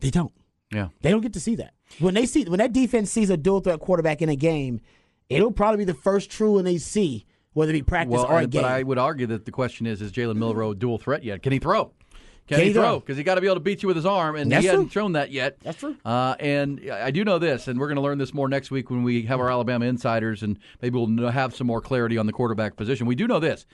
[0.00, 0.32] They don't.
[0.72, 0.88] Yeah.
[1.02, 1.74] They don't get to see that.
[1.98, 4.80] When they see when that defense sees a dual threat quarterback in a game,
[5.28, 8.38] it'll probably be the first true one they see, whether it be practice Well, or
[8.38, 8.62] a game.
[8.62, 11.42] but I would argue that the question is: Is Jalen Milrow dual threat yet?
[11.42, 11.92] Can he throw?
[12.46, 12.82] Can, Can he throw?
[12.82, 13.00] throw?
[13.00, 14.68] Because he got to be able to beat you with his arm, and That's he
[14.68, 15.02] hasn't true.
[15.02, 15.58] shown that yet.
[15.60, 15.96] That's true.
[16.04, 18.90] Uh, and I do know this, and we're going to learn this more next week
[18.90, 22.32] when we have our Alabama insiders, and maybe we'll have some more clarity on the
[22.32, 23.06] quarterback position.
[23.06, 23.66] We do know this: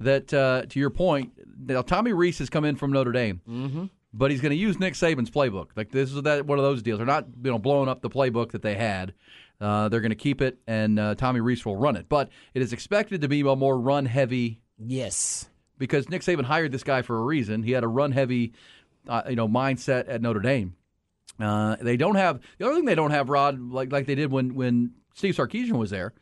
[0.00, 3.40] that uh, to your point, now Tommy Rees has come in from Notre Dame.
[3.48, 3.84] Mm-hmm.
[4.14, 5.68] But he's going to use Nick Saban's playbook.
[5.76, 6.98] Like this is that one of those deals.
[6.98, 9.12] They're not you know blowing up the playbook that they had.
[9.60, 12.08] Uh, they're going to keep it, and uh, Tommy Rees will run it.
[12.08, 15.48] But it is expected to be a more run heavy yes.
[15.78, 17.64] because Nick Saban hired this guy for a reason.
[17.64, 18.52] He had a run heavy,
[19.08, 20.74] uh, you know, mindset at Notre Dame.
[21.40, 24.30] Uh, they don't have the other thing they don't have, Rod, like like they did
[24.30, 26.14] when when Steve Sarkisian was there,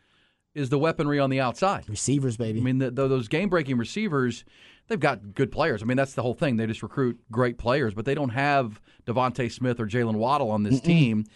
[0.57, 1.89] is the weaponry on the outside.
[1.89, 2.61] Receivers, baby.
[2.61, 4.45] I mean, the, the, those game breaking receivers,
[4.89, 5.83] they've got good players.
[5.83, 6.57] I mean, that's the whole thing.
[6.57, 10.63] They just recruit great players, but they don't have DeVonta Smith or Jaylen Waddle on
[10.63, 11.27] this team.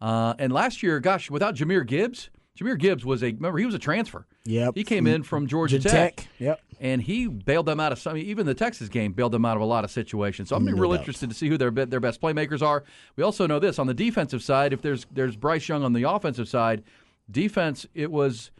[0.00, 3.74] Uh, and last year, gosh, without Jahmyr Gibbs, Jahmyr Gibbs was a remember he was
[3.74, 4.26] a transfer.
[4.44, 4.72] Yep.
[4.74, 6.16] he came in from Georgia Georgia Tech.
[6.16, 6.60] Tech, yep.
[6.80, 8.16] and he bailed them out of some.
[8.16, 10.48] Even the Texas game bailed them out of a lot of situations.
[10.48, 11.00] So I'm No real doubt.
[11.00, 12.84] interested to see who their their best playmakers are.
[13.16, 14.72] We also know this on the defensive side.
[14.72, 16.82] If there's there's Bryce Young on the offensive side,
[17.30, 18.50] defense it was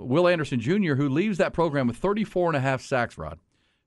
[0.00, 0.94] Will Anderson Jr.
[0.94, 3.16] who leaves that program with 34 and a half sacks.
[3.18, 3.38] Rod,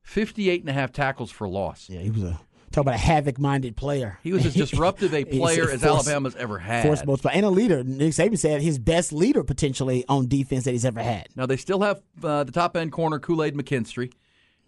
[0.03, 1.89] 58 and a half tackles for loss.
[1.89, 2.39] Yeah, he was a
[2.71, 4.17] talk about a havoc-minded player.
[4.23, 6.83] He was as disruptive a player as force- Alabama's ever had.
[6.83, 7.83] Force and a leader.
[7.83, 11.27] Nick Saban said his best leader potentially on defense that he's ever had.
[11.35, 14.11] Now they still have uh, the top end corner Kool Aid McKinstry.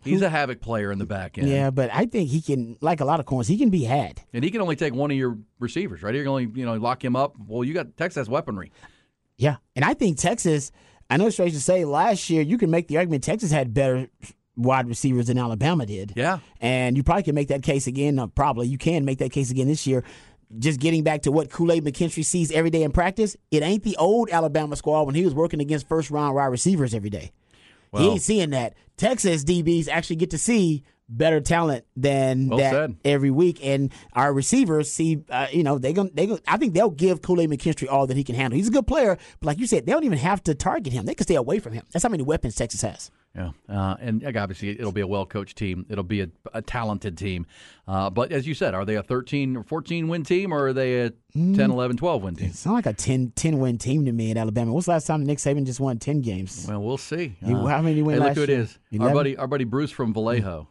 [0.03, 1.49] He's a havoc player in the back end.
[1.49, 4.21] Yeah, but I think he can, like a lot of corners, he can be had.
[4.33, 6.13] And he can only take one of your receivers, right?
[6.13, 7.33] You can only, you know, lock him up.
[7.47, 8.71] Well, you got Texas weaponry.
[9.37, 10.71] Yeah, and I think Texas.
[11.09, 11.85] I know it's strange to say.
[11.85, 14.07] Last year, you can make the argument Texas had better
[14.57, 16.13] wide receivers than Alabama did.
[16.15, 16.39] Yeah.
[16.61, 18.17] and you probably can make that case again.
[18.17, 20.03] Uh, probably you can make that case again this year.
[20.59, 23.83] Just getting back to what Kool Aid McKinstry sees every day in practice, it ain't
[23.83, 27.31] the old Alabama squad when he was working against first round wide receivers every day.
[27.93, 28.73] he ain't seeing that.
[28.97, 32.95] Texas DBs actually get to see better talent than Well that said.
[33.05, 35.23] every week, and our receivers see.
[35.29, 38.07] Uh, you know, they going they going I think they'll give Kool Aid McKinstry all
[38.07, 38.57] that he can handle.
[38.57, 41.05] He's a good player, but like you said, they don't even have to target him.
[41.05, 41.85] They can stay away from him.
[41.91, 43.11] That's how many weapons Texas has.
[43.35, 45.85] Yeah, uh, and obviously it'll be a well coached team.
[45.89, 47.45] It'll be a, a talented team.
[47.85, 50.73] Uh, but as you said, are they a 13 or 14 win team or are
[50.73, 52.53] they a 10, 11, 12 win team?
[52.53, 54.71] Sound like a 10, 10 win team to me at Alabama.
[54.71, 56.65] What's the last time Nick Saban just won ten games?
[56.69, 57.35] Well, we'll see.
[57.45, 58.59] Uh, how many win hey, look last who it year?
[58.61, 58.79] is.
[59.01, 60.69] Our buddy, our buddy Bruce from Vallejo.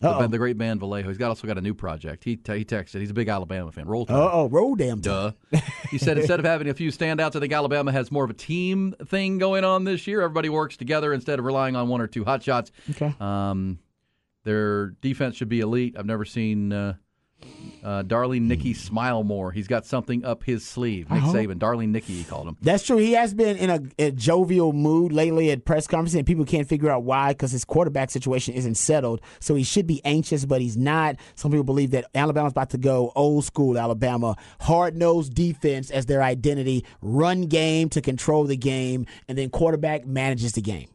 [0.00, 1.08] The, the great band Vallejo.
[1.08, 2.22] He's got also got a new project.
[2.22, 3.00] He he texted.
[3.00, 3.86] He's a big Alabama fan.
[3.86, 4.16] Roll Tide.
[4.16, 5.00] Oh, roll damn.
[5.00, 5.32] Duh.
[5.90, 8.34] He said instead of having a few standouts, I think Alabama has more of a
[8.34, 10.20] team thing going on this year.
[10.20, 12.70] Everybody works together instead of relying on one or two hot shots.
[12.90, 13.14] Okay.
[13.18, 13.78] Um,
[14.44, 15.96] their defense should be elite.
[15.98, 16.94] I've never seen uh,
[17.82, 19.52] uh, Darling Nikki, smile more.
[19.52, 21.10] He's got something up his sleeve.
[21.10, 22.56] Nick hope- Saban, Darling Nikki, he called him.
[22.60, 22.96] That's true.
[22.96, 26.68] He has been in a, a jovial mood lately at press conferences, and people can't
[26.68, 29.20] figure out why because his quarterback situation isn't settled.
[29.40, 31.16] So he should be anxious, but he's not.
[31.34, 36.06] Some people believe that Alabama's about to go old school Alabama, hard nosed defense as
[36.06, 40.88] their identity, run game to control the game, and then quarterback manages the game.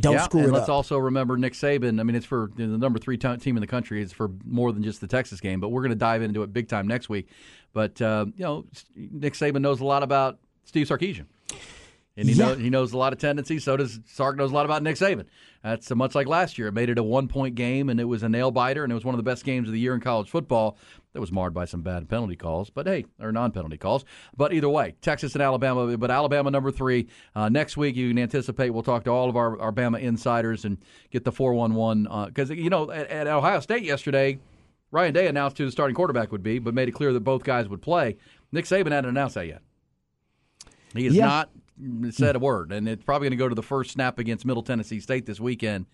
[0.00, 0.74] Don't yeah, screw and it let's up.
[0.74, 2.00] also remember Nick Saban.
[2.00, 4.02] I mean, it's for the number three t- team in the country.
[4.02, 6.52] It's for more than just the Texas game, but we're going to dive into it
[6.52, 7.28] big time next week.
[7.72, 11.26] But uh, you know, Nick Saban knows a lot about Steve Sarkisian.
[12.18, 12.46] And he, Yeah.
[12.46, 13.64] knows, he knows a lot of tendencies.
[13.64, 15.26] So does Sark knows a lot about Nick Saban.
[15.62, 16.68] That's uh, much like last year.
[16.68, 18.94] It made it a one point game, and it was a nail biter, and it
[18.94, 20.78] was one of the best games of the year in college football.
[21.16, 24.04] That was marred by some bad penalty calls, but hey, or non penalty calls.
[24.36, 27.06] But either way, Texas and Alabama, but Alabama number three.
[27.34, 30.66] Uh, next week, you can anticipate we'll talk to all of our, our Bama insiders
[30.66, 30.76] and
[31.10, 32.26] get the 411.
[32.26, 34.38] Because, you know, at, at Ohio State yesterday,
[34.90, 37.44] Ryan Day announced who the starting quarterback would be, but made it clear that both
[37.44, 38.18] guys would play.
[38.52, 39.62] Nick Saban hadn't announced that yet.
[40.94, 41.24] He has Yeah.
[41.24, 41.50] not
[42.10, 44.62] said a word, and it's probably going to go to the first snap against Middle
[44.62, 45.86] Tennessee State this weekend.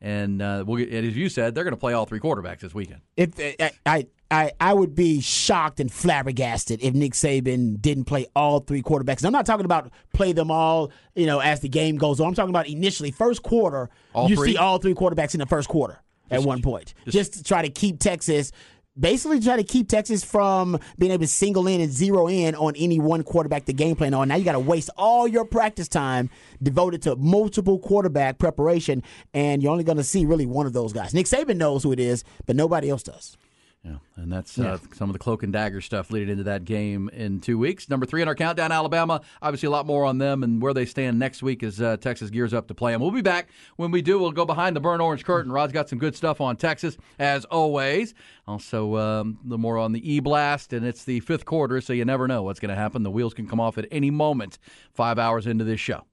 [0.00, 2.74] And uh, we'll get, as you said, they're going to play all three quarterbacks this
[2.74, 3.00] weekend.
[3.16, 8.26] if I, I I I would be shocked and flabbergasted if Nick Saban didn't play
[8.36, 9.24] all three quarterbacks.
[9.24, 12.28] I'm not talking about play them all, you know, as the game goes on.
[12.28, 13.90] I'm talking about initially first quarter.
[14.12, 14.52] All you three?
[14.52, 17.70] see all three quarterbacks in the first quarter at one point, just, to try to
[17.70, 18.52] keep Texas.
[18.98, 22.74] Basically, try to keep Texas from being able to single in and zero in on
[22.76, 24.28] any one quarterback to game plan on.
[24.28, 26.30] Now you got to waste all your practice time
[26.62, 30.92] devoted to multiple quarterback preparation, and you're only going to see really one of those
[30.92, 31.14] guys.
[31.14, 33.36] Nick Saban knows who it is, but nobody else does.
[33.84, 37.08] Yeah, and that's uh, some of the cloak and dagger stuff leading into that game
[37.10, 37.88] in two weeks.
[37.88, 39.20] Number three in our countdown, Alabama.
[39.40, 42.28] Obviously, a lot more on them and where they stand next week as uh, Texas
[42.28, 42.92] gears up to play.
[42.92, 43.00] them.
[43.00, 44.18] we'll be back when we do.
[44.18, 45.52] We'll go behind the burnt orange curtain.
[45.52, 48.14] Rod's got some good stuff on Texas as always.
[48.48, 52.04] Also, um, the more on the e blast, and it's the fifth quarter, so you
[52.04, 53.04] never know what's going to happen.
[53.04, 54.58] The wheels can come off at any moment.
[54.92, 56.04] Five hours into this show.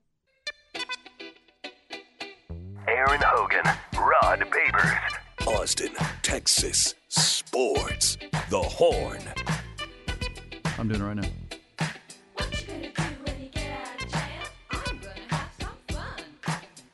[2.87, 3.63] Erin Hogan,
[3.97, 8.17] Rod Babers, Austin, Texas Sports.
[8.49, 9.21] The Horn.
[10.77, 11.29] I'm doing it right now.
[12.33, 12.91] What do you
[13.49, 14.19] get out of jail?
[14.71, 16.23] I'm gonna have some fun.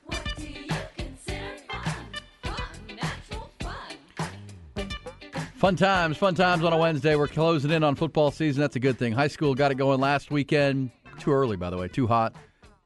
[0.06, 2.06] What do you consider fun?
[2.44, 4.88] Fun, natural fun.
[5.56, 7.16] Fun times, fun times on a Wednesday.
[7.16, 8.62] We're closing in on football season.
[8.62, 9.14] That's a good thing.
[9.14, 10.92] High school got it going last weekend.
[11.20, 12.36] Too early, by the way, too hot,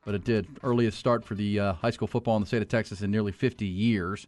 [0.05, 0.47] but it did.
[0.63, 3.31] Earliest start for the uh, high school football in the state of Texas in nearly
[3.33, 4.27] 50 years.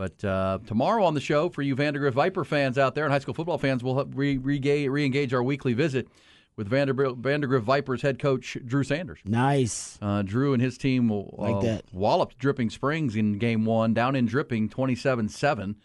[0.00, 3.18] But uh, tomorrow on the show, for you Vandegrift Viper fans out there and high
[3.18, 6.08] school football fans, we'll re- engage our weekly visit
[6.56, 9.18] with Vanderbilt, Vandegrift Vipers head coach Drew Sanders.
[9.26, 9.98] Nice.
[10.00, 11.84] Uh, Drew and his team will, Like uh, that.
[11.92, 15.76] walloped Dripping Springs in game one, down in Dripping 27 7.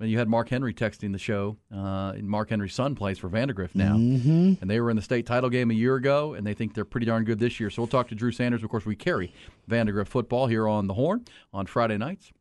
[0.00, 1.56] And you had Mark Henry texting the show.
[1.72, 3.94] Uh, Mark Henry's son plays for Vandegrift now.
[3.94, 4.54] Mm-hmm.
[4.60, 6.84] And they were in the state title game a year ago, and they think they're
[6.84, 7.70] pretty darn good this year.
[7.70, 8.64] So we'll talk to Drew Sanders.
[8.64, 9.32] Of course, we carry
[9.68, 12.32] Vandegrift football here on the Horn on Friday nights.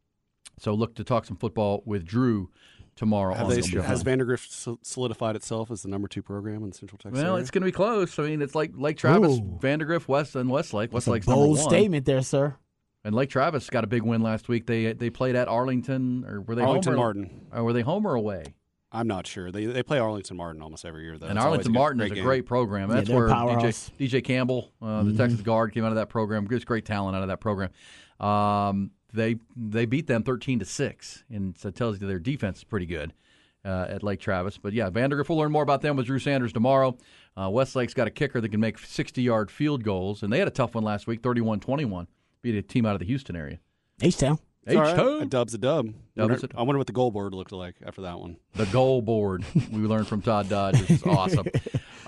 [0.59, 2.49] So look to talk some football with Drew
[2.95, 4.51] tomorrow on they, the has Vandegrift
[4.85, 7.21] solidified itself as the number two program in Central Texas?
[7.21, 7.41] Well, area?
[7.41, 8.19] it's going to be close.
[8.19, 9.57] I mean, it's like Lake Travis, Ooh.
[9.61, 10.91] Vandegrift, West, and Westlake.
[10.91, 11.69] That's a Westlake's number bold one.
[11.69, 12.55] statement there, sir.
[13.05, 14.67] And Lake Travis got a big win last week.
[14.67, 17.47] They they played at Arlington, or were they Arlington home or, Martin.
[17.53, 18.43] Or were they home or away?
[18.91, 19.51] I'm not sure.
[19.51, 21.27] They they play Arlington Martin almost every year though.
[21.27, 22.23] and It's Arlington good- Martin is a game.
[22.25, 22.89] great program.
[22.89, 23.91] That's they're where DJ.
[23.97, 26.49] DJ Campbell, uh, the Texas guard, came out of that program.
[26.49, 27.69] Just great talent out of that program.
[28.19, 32.59] Um, they they beat them thirteen to six, and so it tells you their defense
[32.59, 33.13] is pretty good
[33.65, 34.57] uh, at Lake Travis.
[34.57, 35.29] But yeah, Vandegrift.
[35.29, 36.97] We'll learn more about them with Drew Sanders tomorrow.
[37.37, 40.47] Uh, Westlake's got a kicker that can make sixty yard field goals, and they had
[40.47, 42.07] a tough one last week, 31-21.
[42.41, 43.59] beat a team out of the Houston area.
[44.01, 44.39] H Town.
[44.65, 44.93] It's all right.
[44.93, 45.21] H-Town.
[45.21, 45.93] A dub's a dub.
[46.15, 46.59] Dub is a dub.
[46.59, 48.37] I wonder what the goal board looked like after that one.
[48.55, 51.47] the goal board we learned from Todd Dodge, which is awesome.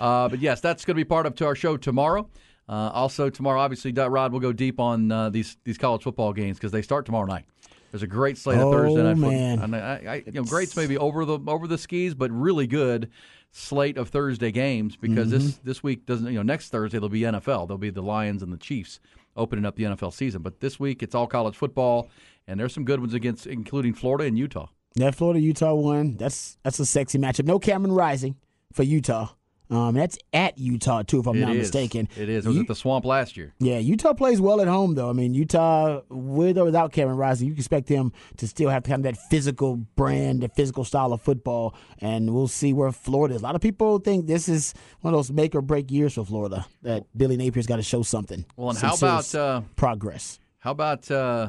[0.00, 2.28] Uh, but yes, that's going to be part of to our show tomorrow.
[2.72, 6.32] Uh, also tomorrow, obviously, Dot Rod will go deep on uh, these these college football
[6.32, 7.44] games because they start tomorrow night.
[7.90, 9.58] There's a great slate of Oh, Thursday night man.
[9.58, 13.10] And I, I, you know, great's maybe over the over the skis, but really good
[13.50, 15.68] slate of Thursday games because this Mm-hmm.
[15.68, 16.26] this week doesn't.
[16.28, 17.68] You know, next Thursday there'll be NFL.
[17.68, 18.98] There'll be the Lions and the Chiefs
[19.36, 20.40] opening up the NFL season.
[20.40, 22.08] But this week it's all college football,
[22.46, 24.68] and there's some good ones against, including Florida and Utah.
[24.96, 26.16] That Florida Utah one.
[26.16, 27.44] That's that's a sexy matchup.
[27.44, 28.36] No Cameron Rising
[28.72, 29.28] for Utah.
[29.72, 31.58] Um, that's at Utah too, if I'm It not is.
[31.58, 32.08] mistaken.
[32.16, 32.44] It is.
[32.44, 33.54] It was You- at the Swamp last year.
[33.58, 35.08] Yeah, Utah plays well at home, though.
[35.08, 39.04] I mean, Utah, with or without Kevin Rising, you expect them to still have kind
[39.06, 43.40] of that physical brand, that physical style of football, and we'll see where Florida is.
[43.40, 46.24] A lot of people think this is one of those make or break years for
[46.24, 48.44] Florida, that Billy Napier's got to show something.
[48.56, 50.38] Well, and how about uh, progress?
[50.58, 51.48] how about uh,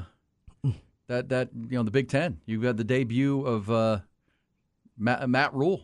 [1.07, 2.39] that that you know the Big Ten?
[2.45, 3.99] You've had the debut of uh,
[4.97, 5.81] Matt, Matt Rhule.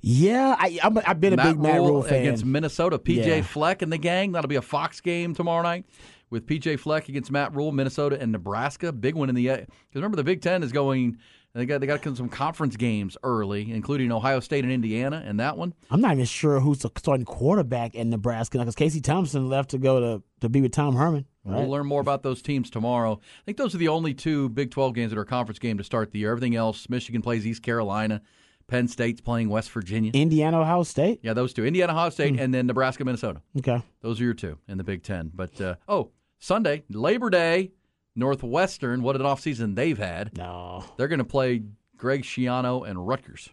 [0.00, 2.20] Yeah, I, I'm, a- I've been a big Matt Rhule fan.
[2.22, 2.98] against Minnesota.
[2.98, 3.42] PJ Yeah.
[3.42, 4.32] Fleck and the gang.
[4.32, 5.84] That'll be a Fox game tomorrow night
[6.30, 8.92] with PJ Fleck against Matt Rhule, Minnesota and Nebraska.
[8.92, 11.18] Big one in the uh, because remember the Big Ten is going.
[11.52, 15.56] They got they got some conference games early, including Ohio State and Indiana, and that
[15.56, 15.74] one.
[15.90, 19.78] I'm not even sure who's the starting quarterback in Nebraska because Casey Thompson left to
[19.78, 21.26] go to, to be with Tom Herman.
[21.44, 21.58] Right?
[21.58, 23.14] We'll learn more about those teams tomorrow.
[23.14, 25.82] I think those are the only two Big 12 games that are conference game to
[25.82, 26.30] start the year.
[26.30, 28.22] Everything else, Michigan plays East Carolina,
[28.70, 30.10] Penn State's playing West Virginia.
[30.14, 31.20] Indiana, Ohio State.
[31.22, 31.66] Yeah, those two.
[31.66, 32.40] Indiana, Ohio State, Hmm.
[32.40, 33.42] and then Nebraska, Minnesota.
[33.58, 33.82] Okay.
[34.00, 35.30] Those are your two in the Big Ten.
[35.34, 37.72] But, uh, oh, Sunday, Labor Day,
[38.16, 40.36] Northwestern, what an offseason they've had.
[40.36, 40.84] No.
[40.96, 41.62] They're going to play
[41.96, 43.48] Greg Schiano and Rutgers.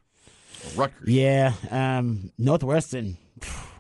[0.76, 1.08] Rutgers.
[1.10, 1.54] Yeah.
[1.72, 3.18] Um, Northwestern.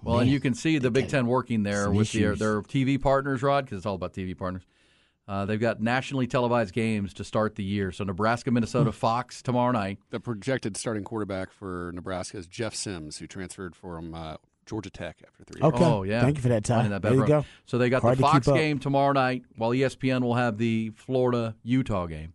[0.04, 3.42] Well, and you can see the Big Ten working there with their, their TV partners,
[3.44, 4.64] Rod, because it's all about TV partners.
[5.28, 7.92] Uh, they've got nationally televised games to start the year.
[7.92, 8.54] So Nebraska, Hmm.
[8.56, 10.00] Minnesota, Fox tomorrow night.
[10.10, 15.18] The projected starting quarterback for Nebraska is Jeff Sims, who transferred from uh, Georgia Tech
[15.28, 15.62] after three.
[15.62, 15.74] years.
[15.74, 15.84] Okay.
[15.84, 16.76] Oh yeah, Thank you for that, Ty.
[16.76, 17.44] Finding that there you go.
[17.66, 20.92] So they got Hard the Fox keep game tomorrow night, while ESPN will have the
[20.96, 22.32] Florida Utah game,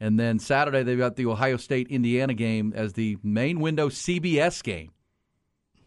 [0.00, 4.62] and then Saturday they've got the Ohio State Indiana game as the main window CBS
[4.62, 4.92] game.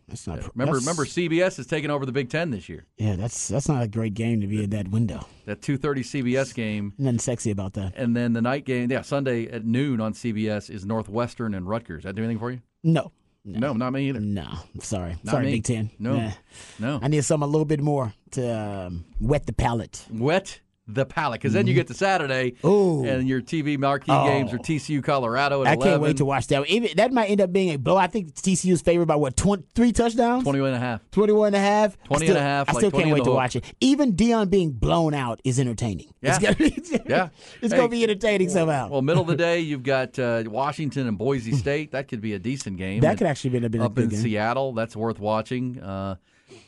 [0.07, 0.37] That's not.
[0.55, 2.85] Remember, that's- remember, CBS is taking over the Big Ten this year.
[2.97, 5.27] Yeah, that's that's not a great game to be in that window.
[5.45, 6.93] That two thirty CBS game.
[6.97, 7.93] Nothing sexy about that.
[7.95, 12.03] And then the night game, yeah, Sunday at noon on CBS is Northwestern and Rutgers.
[12.03, 12.61] That do anything for you?
[12.83, 13.11] No.
[13.49, 14.19] No, not me either.
[14.19, 14.45] No.
[14.81, 15.15] Sorry.
[15.23, 15.51] Not sorry, me.
[15.53, 15.89] Big Ten.
[15.99, 16.17] No.
[16.17, 16.31] Nah.
[16.79, 16.99] No.
[17.01, 20.05] I need something a little bit more to um, wet the palate.
[20.11, 22.67] Wet the palate, because then you get to Saturday, Mm-hmm.
[22.67, 23.03] Ooh.
[23.05, 24.25] and your TV marquee Oh.
[24.25, 26.65] games are TCU, Colorado I 11, can't wait to watch that.
[26.67, 27.97] Even, that might end up being a blow.
[27.97, 30.43] I think TCU's favored by what, 20, three touchdowns?
[30.43, 31.01] 21 and a half.
[31.11, 31.97] 21 and a half.
[32.05, 33.65] 20 I still, and a half, I still 20 can't wait to watch it.
[33.81, 36.07] Even Deion being blown out is entertaining.
[36.21, 36.53] It's Yeah.
[36.53, 36.71] gonna
[37.07, 37.29] Yeah.
[37.61, 37.81] It's Hey.
[37.81, 38.89] to be entertaining somehow.
[38.89, 41.91] Well, middle of the day, you've got uh, Washington and Boise State.
[41.91, 43.01] That could be a decent game.
[43.01, 44.19] that And could actually be a bit up a in game.
[44.19, 44.73] Seattle.
[44.73, 45.79] That's worth watching.
[45.81, 46.15] Uh,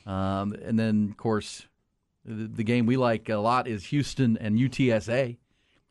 [0.05, 1.65] um, and then, of course,
[2.25, 5.37] the, the game we like a lot is Houston and UTSA.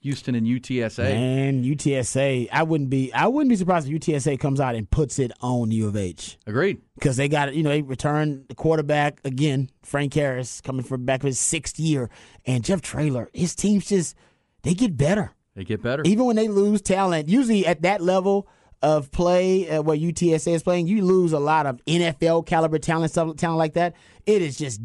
[0.01, 1.05] Houston and UTSA.
[1.11, 5.19] And UTSA, I wouldn't be I wouldn't be surprised if UTSA comes out and puts
[5.19, 6.39] it on U of H.
[6.47, 6.81] Agreed.
[6.95, 11.23] because they got you know they returned the quarterback again, Frank Harris coming from back
[11.23, 12.11] for his sixth year,
[12.47, 13.29] and Jeff Traylor.
[13.33, 14.15] His teams just
[14.63, 16.03] they get better They get better.
[16.07, 17.29] even when they lose talent.
[17.29, 18.47] Usually at that level
[18.81, 23.11] of play uh, where UTSA is playing, you lose a lot of NFL caliber talent,
[23.11, 23.95] stuff talent like that.
[24.27, 24.81] It is just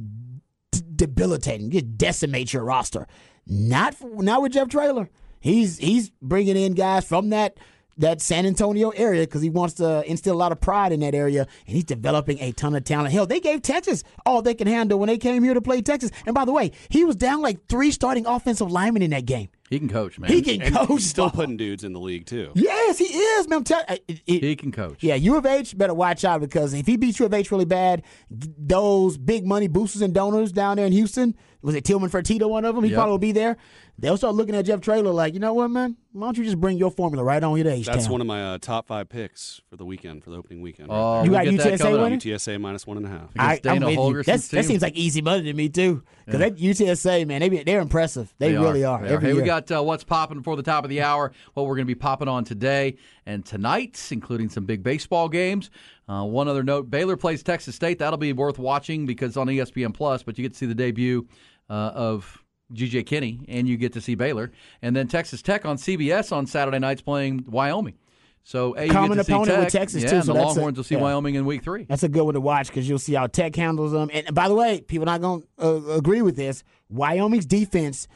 [0.95, 1.71] debilitating.
[1.71, 3.07] Just decimate your roster.
[3.45, 5.09] Not not with Jeff Traylor.
[5.39, 7.57] He's he's bringing in guys from that
[7.97, 11.13] that San Antonio area because he wants to instill a lot of pride in that
[11.13, 13.11] area, and he's developing a ton of talent.
[13.11, 16.11] Hell, they gave Texas all they can handle when they came here to play Texas.
[16.25, 19.49] And by the way, he was down like three starting offensive linemen in that game.
[19.73, 20.31] He can coach, man.
[20.31, 20.87] He can And coach.
[20.89, 22.51] he's still putting dudes in the league too.
[22.55, 23.57] Yes, he is, man.
[23.57, 25.03] I'm tell- it- it- He can coach.
[25.03, 27.65] yeah, U of H better watch out because if he beats U of H really
[27.65, 32.49] bad, those big money boosters and donors down there in Houston, was it Tillman Fertitta,
[32.49, 32.83] one of them?
[32.83, 32.97] He Yep.
[32.97, 33.57] probably will be there.
[33.99, 35.95] They'll start looking at Jeff Traylor like, you know what, man?
[36.13, 38.27] Why don't you just bring your formula right on here to H That's one of
[38.27, 40.89] my uh, top five picks for the weekend, for the opening weekend.
[40.89, 42.19] right Oh, You we got UTSA winning?
[42.19, 43.29] UTSA minus one and a half.
[43.37, 43.99] I, Dana I'm with you.
[43.99, 46.03] Holgorsen's That's, that seems like easy money to me too.
[46.25, 48.33] Because that UTSA man, they be, they're impressive.
[48.39, 49.01] They, really are.
[49.01, 49.41] They Every Hey, year.
[49.41, 51.31] we got uh, what's popping before the top of the hour.
[51.53, 55.69] What we're going to be popping on today and tonight, including some big baseball games.
[56.09, 57.99] Uh, one other note: Baylor plays Texas State.
[57.99, 60.23] That'll be worth watching because on ESPN Plus.
[60.23, 61.27] But you get to see the debut
[61.69, 63.03] uh, of G.J.
[63.03, 64.51] Kinney, and you get to see Baylor,
[64.81, 67.95] and then Texas Tech on CBS on Saturday nights playing Wyoming.
[68.45, 70.43] So a, you Common get to see opponent with Texas, yeah, too, so the that's
[70.45, 71.01] a- Longhorns will see yeah.
[71.01, 71.83] Wyoming in Week Three.
[71.85, 74.09] That's a good one to watch because you'll see how Tech handles them.
[74.13, 76.63] And by the way, people not going to uh, agree with this.
[76.89, 78.07] Wyoming's defense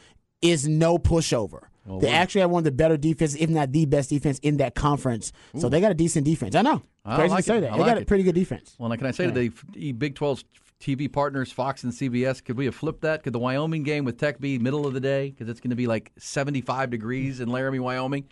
[0.42, 1.62] is no pushover.
[2.00, 4.74] they actually have one of the better defenses, if not the best defense in that
[4.74, 5.32] conference.
[5.56, 6.54] So they got a decent defense.
[6.54, 6.82] I know.
[7.04, 7.60] I Crazy like to say it.
[7.62, 7.72] that.
[7.72, 8.76] I they like got a pretty good defense.
[8.78, 10.44] Well, and can I say to the Big 12's
[10.80, 13.22] TV partners, Fox and CBS, could we have flipped that?
[13.22, 15.76] Could the Wyoming game with Tech be middle of the day because it's going to
[15.76, 18.24] be like 75 degrees in Laramie, Wyoming?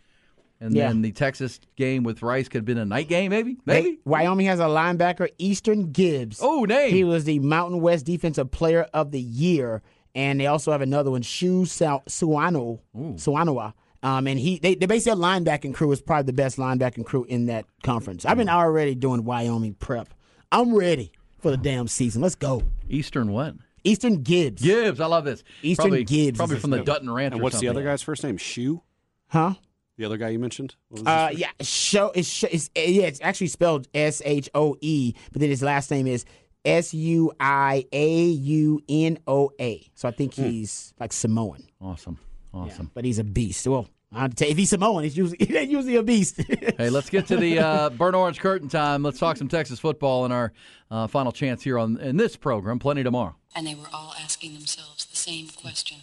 [0.61, 0.89] And Yeah.
[0.89, 3.57] then the Texas game with Rice could have been a night game, maybe?
[3.67, 3.99] They- Maybe?
[4.05, 6.39] Wyoming has a linebacker, Easton Gibbs.
[6.41, 6.95] Oh, name.
[6.95, 9.83] He was the Mountain West Defensive Player of the Year,
[10.15, 13.75] and they also have another one, Shu Suano, Suanoa.
[14.03, 17.25] Um, and he, they, they basically their linebacking crew is probably the best linebacking crew
[17.25, 18.25] in that conference.
[18.25, 20.15] I've been already doing Wyoming prep.
[20.53, 22.23] I'm ready for the damn season.
[22.23, 22.63] Let's go.
[22.89, 23.55] Easton what?
[23.85, 24.63] Easton Gibbs.
[24.63, 25.01] Gibbs.
[25.01, 25.45] I love this.
[25.63, 28.03] Easton probably, Gibbs Probably from the his Dutton Ranch And or what's the other guy's
[28.03, 28.37] first name?
[28.37, 28.83] Shu?
[29.29, 29.55] Huh?
[29.97, 30.75] The other guy you mentioned?
[30.89, 35.15] What was Uh, yeah, show it's, it's yeah, it's actually spelled S H O E,
[35.33, 36.25] but then his last name is
[36.65, 39.89] S U I A U N O A.
[39.95, 41.67] So I think he's like Samoan.
[41.81, 42.19] Awesome.
[42.53, 42.91] Awesome.
[42.95, 43.67] but he's a beast.
[43.67, 46.41] Well, I have to tell you, if he's Samoan, he's usually he's usually a beast.
[46.79, 49.03] Hey, let's get to the uh, burnt orange curtain time.
[49.03, 50.53] Let's talk some Texas football in our
[50.91, 52.79] uh, final chance here on in this program.
[52.79, 53.35] Plenty tomorrow.
[53.55, 55.99] And they were all asking themselves the same question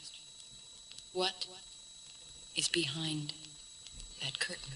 [1.13, 1.45] What
[2.55, 3.33] is behind
[4.21, 4.73] that curtain?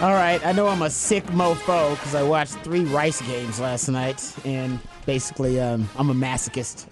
[0.00, 3.86] All right, I know I'm a sick mofo because I watched three Rice games last
[3.88, 6.86] night, and basically, um, I'm a masochist.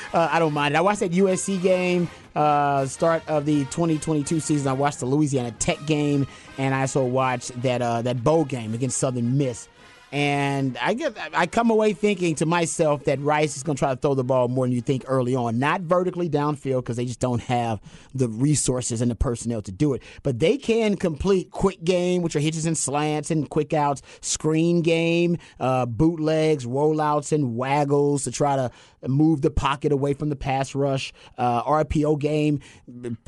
[0.14, 0.78] uh, I don't mind it.
[0.78, 4.68] I watched that USC game, uh, start of the 2022 season.
[4.68, 6.26] I watched the Louisiana Tech game,
[6.58, 9.68] and I also watched that uh, that bowl game against Southern Miss.
[10.12, 13.94] And I get, I come away thinking to myself that Rice is going to try
[13.94, 17.06] to throw the ball more than you think early on, not vertically downfield because they
[17.06, 17.80] just don't have
[18.14, 20.02] the resources and the personnel to do it.
[20.22, 24.82] But they can complete quick game, which are hitches and slants and quick outs, screen
[24.82, 28.70] game, uh, bootlegs, rollouts, and waggles to try to
[29.08, 31.14] move the pocket away from the pass rush.
[31.38, 32.60] Uh, RPO game.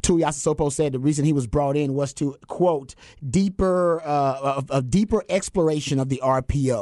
[0.03, 2.95] Tuiasosopo said the reason he was brought in was to quote
[3.27, 6.74] deeper uh, a, a deeper exploration of the RPO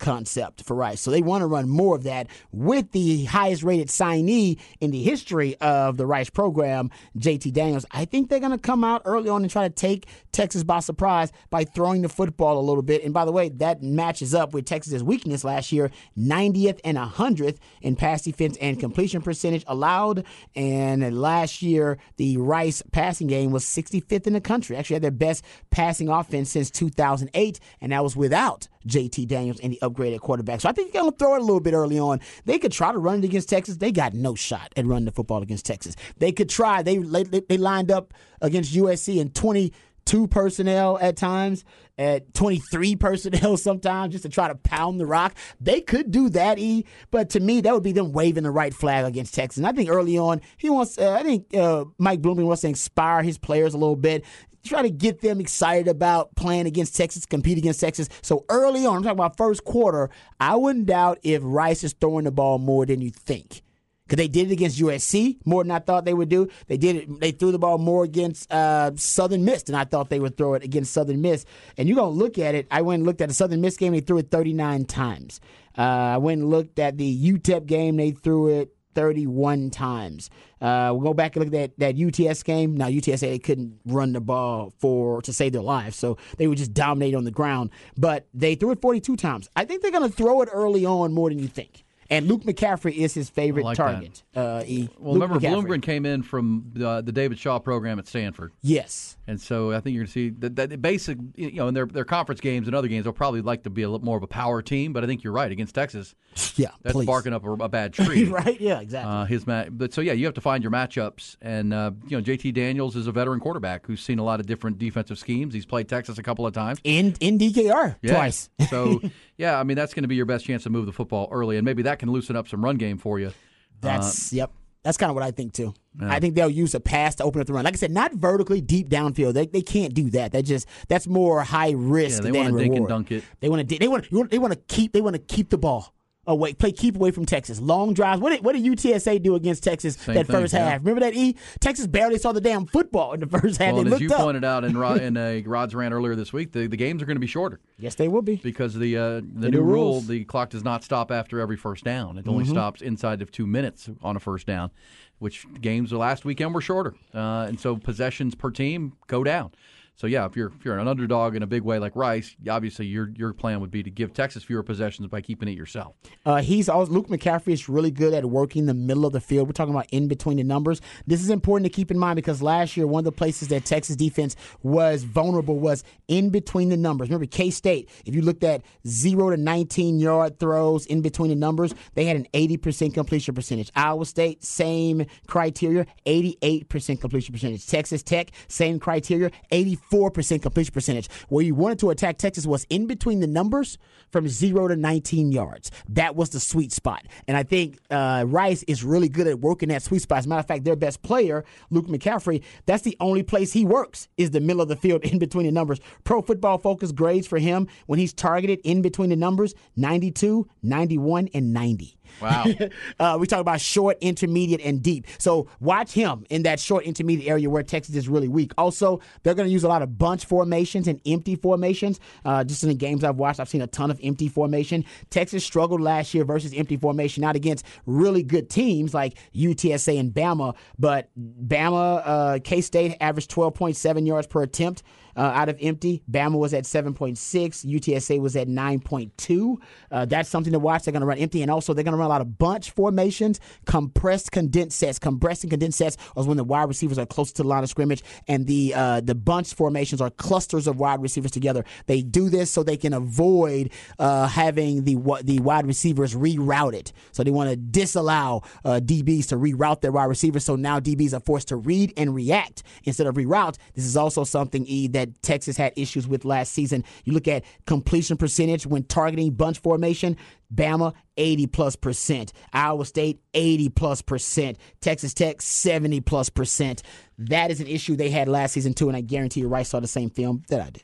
[0.00, 1.00] concept for Rice.
[1.00, 5.02] So they want to run more of that with the highest rated signee in the
[5.02, 7.86] history of the Rice program, JT Daniels.
[7.92, 10.80] I think they're going to come out early on and try to take Texas by
[10.80, 13.04] surprise by throwing the football a little bit.
[13.04, 17.58] And by the way, that matches up with Texas's weakness last year, 90th and 100th
[17.82, 20.24] in pass defense and completion percentage allowed.
[20.56, 24.76] And last year, the Rice passing game was 65th in the country.
[24.76, 29.72] Actually, had their best passing offense since 2008, and that was without JT Daniels and
[29.72, 30.60] the upgraded quarterback.
[30.60, 32.20] So I think they're going to throw it a little bit early on.
[32.44, 33.76] They could try to run it against Texas.
[33.76, 35.96] They got no shot at running the football against Texas.
[36.18, 36.82] They could try.
[36.82, 41.64] They they, lined up against USC in 22 personnel at times,
[41.98, 45.34] at 23 personnel sometimes, just to try to pound the rock.
[45.60, 46.86] They could do that, E.
[47.10, 49.58] But to me, that would be them waving the right flag against Texas.
[49.58, 50.96] And I think early on, he wants.
[50.96, 54.24] Uh, I think uh, Mike Bloomgren wants to inspire his players a little bit
[54.64, 58.08] try to get them excited about playing against Texas, compete against Texas.
[58.22, 62.24] So early on, I'm talking about first quarter, I wouldn't doubt if Rice is throwing
[62.24, 63.62] the ball more than you think.
[64.04, 66.48] Because they did it against USC more than I thought they would do.
[66.66, 67.20] They did it.
[67.20, 70.54] They threw the ball more against uh, Southern Miss than I thought they would throw
[70.54, 71.44] it against Southern Miss.
[71.76, 72.66] And you're gonna look at it.
[72.72, 73.92] I went and looked at the Southern Miss game.
[73.92, 75.40] They threw it 39 times.
[75.78, 77.98] Uh, I went and looked at the UTEP game.
[77.98, 80.28] They threw it 31 times.
[80.60, 82.76] Uh, we'll go back and look at that, that UTS game.
[82.76, 86.58] Now, UTSA they couldn't run the ball for to save their lives, so they would
[86.58, 87.70] just dominate on the ground.
[87.96, 89.48] But they threw it 42 times.
[89.56, 91.84] I think they're going to throw it early on more than you think.
[92.10, 94.24] And Luke McCaffrey is his favorite like target.
[94.34, 95.78] Uh, he, Well, Luke remember, McCaffrey.
[95.78, 98.52] Bloomgren came in from the, the David Shaw program at Stanford.
[98.62, 99.16] Yes.
[99.30, 101.86] And so I think you're going to see that, that basic, you know, in their,
[101.86, 104.24] their conference games and other games, they'll probably like to be a little more of
[104.24, 104.92] a power team.
[104.92, 106.16] But I think you're right against Texas.
[106.56, 106.70] Yeah.
[106.82, 107.06] That's please.
[107.06, 108.24] barking up a, a bad tree.
[108.24, 108.60] right?
[108.60, 109.12] Yeah, exactly.
[109.14, 112.16] Uh, his ma- but so yeah, you have to find your matchups, and uh, you
[112.16, 115.54] know JT Daniels is a veteran quarterback who's seen a lot of different defensive schemes.
[115.54, 116.80] He's played Texas a couple of times.
[116.82, 118.14] in in DKR Yeah.
[118.14, 118.50] twice.
[118.68, 119.00] so
[119.38, 121.56] yeah, I mean that's going to be your best chance to move the football early,
[121.56, 123.32] and maybe that can loosen up some run game for you.
[123.80, 124.50] That's yep.
[124.82, 125.74] That's kind of what I think too.
[126.00, 127.64] I think they'll use a pass to open up the run.
[127.64, 129.34] Like I said, not vertically deep downfield.
[129.34, 130.32] They, they can't do that.
[130.32, 133.24] That just that's more high risk Yeah, they than wanna dink and dunk it.
[133.40, 135.94] They want to they want they want to keep they want to keep the ball
[136.30, 136.52] away.
[136.54, 137.60] Play keep away from Texas.
[137.60, 138.20] Long drives.
[138.20, 140.70] What did what did UTSA do against Texas Same that thing, first yeah.
[140.70, 140.80] half?
[140.80, 143.74] Remember that E Texas barely saw the damn football in the first half.
[143.74, 144.20] Well, as looked you up.
[144.20, 147.06] pointed out in, Rod, in uh, Rod's rant earlier this week, the, the games are
[147.06, 148.36] going to be shorter yes, they will be.
[148.36, 151.84] because the uh, the new new rule, the clock does not stop after every first
[151.84, 152.18] down.
[152.18, 154.70] It only stops inside of two minutes on a first down,
[155.18, 159.52] which games the last weekend were shorter, uh, and so possessions per team go down.
[160.00, 162.86] So yeah, if you're if you're an underdog in a big way like Rice, obviously
[162.86, 165.94] your your plan would be to give Texas fewer possessions by keeping it yourself.
[166.24, 169.46] Uh, he's also Luke McCaffrey is really good at working the middle of the field.
[169.46, 170.80] We're talking about in between the numbers.
[171.06, 173.66] This is important to keep in mind because last year one of the places that
[173.66, 177.10] Texas defense was vulnerable was in between the numbers.
[177.10, 177.90] Remember K State?
[178.06, 182.16] If you looked at zero to nineteen yard throws in between the numbers, they had
[182.16, 183.70] an eighty percent completion percentage.
[183.76, 187.66] Iowa State same criteria, eighty eight percent completion percentage.
[187.66, 191.08] Texas Tech same criteria, eighty four percent completion percentage.
[191.28, 193.78] Where you wanted to attack Texas was in between the numbers
[194.10, 195.70] from zero to 19 yards.
[195.88, 197.06] That was the sweet spot.
[197.28, 200.18] And I think uh, Rice is really good at working that sweet spot.
[200.18, 203.64] As a matter of fact, their best player, Luke McCaffrey, that's the only place he
[203.64, 205.80] works is the middle of the field in between the numbers.
[206.04, 211.28] Pro football focus grades for him when he's targeted in between the numbers 92, 91,
[211.34, 211.96] and 90.
[212.20, 212.46] Wow.
[212.98, 215.06] uh, we talk about short, intermediate, and deep.
[215.18, 218.52] So watch him in that short, intermediate area where Texas is really weak.
[218.58, 222.00] Also, they're going to use a lot of bunch formations and empty formations.
[222.24, 224.84] Uh, just in the games I've watched, I've seen a ton of empty formation.
[225.10, 230.12] Texas struggled last year versus empty formation, not against really good teams like UTSA and
[230.12, 234.82] Bama, but Bama, uh, K State averaged 12.7 yards per attempt.
[235.16, 237.16] Uh, out of empty, Bama was at 7.6.
[237.18, 239.56] UTSA was at 9.2.
[239.90, 240.84] Uh, that's something to watch.
[240.84, 242.70] They're going to run empty, and also they're going to run a lot of bunch
[242.70, 244.98] formations, compressed condensed sets.
[244.98, 247.68] Compressed and condensed sets is when the wide receivers are close to the line of
[247.70, 251.64] scrimmage, and the uh, the bunch formations are clusters of wide receivers together.
[251.86, 256.92] They do this so they can avoid uh, having the the wide receivers rerouted.
[257.12, 260.44] So they want to disallow uh, DBs to reroute their wide receivers.
[260.44, 263.56] So now DBs are forced to read and react instead of reroute.
[263.74, 266.84] This is also something E that Texas had issues with last season.
[267.04, 270.16] You look at completion percentage when targeting bunch formation.
[270.52, 276.82] Bama 80 plus percent, Iowa State 80 plus percent, Texas Tech 70 plus percent.
[277.18, 279.78] That is an issue they had last season too, and I guarantee you Rice saw
[279.78, 280.82] the same film that I did.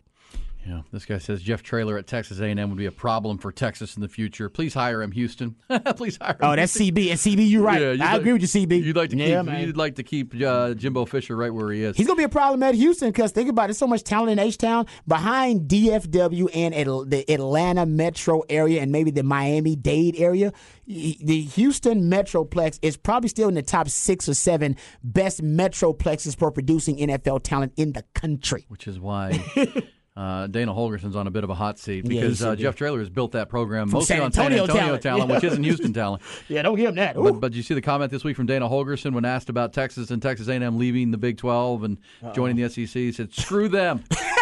[0.69, 3.95] Yeah, this guy says Jeff Traylor at Texas A&M would be a problem for Texas
[3.95, 4.49] in the future.
[4.49, 5.55] Please hire him, Houston.
[5.97, 6.39] Please hire him.
[6.41, 7.11] Oh, that's CB.
[7.11, 7.81] And CB, you're right.
[7.81, 8.83] Yeah, I like- agree with you, CB.
[8.83, 9.47] You'd like to yeah, keep.
[9.47, 9.65] man.
[9.67, 11.97] You'd like to keep uh, Jimbo Fisher right where he is.
[11.97, 13.67] He's gonna be a problem at Houston because think about it.
[13.69, 18.83] There's so much talent in H Town behind DFW and Atl- the Atlanta metro area
[18.83, 20.53] and maybe the Miami Dade area.
[20.89, 26.51] The Houston Metroplex is probably still in the top six or seven best metroplexes for
[26.53, 28.65] producing NFL talent in the country.
[28.69, 29.31] which is why
[30.17, 32.57] uh, Dana Holgorsen's on a bit of a hot seat because should uh.
[32.57, 35.03] Jeff Traylor has built that program From mostly San on San Antonio Antonio talent.
[35.03, 36.23] talent, which isn't Houston talent.
[36.49, 37.17] Yeah, don't give him that.
[37.17, 40.11] But, but you see the comment this week from Dana Holgorsen when asked about Texas
[40.11, 41.99] and Texas A&M leaving the Big 12 and
[42.35, 42.89] joining the SEC.
[42.89, 44.05] He said, "Screw them.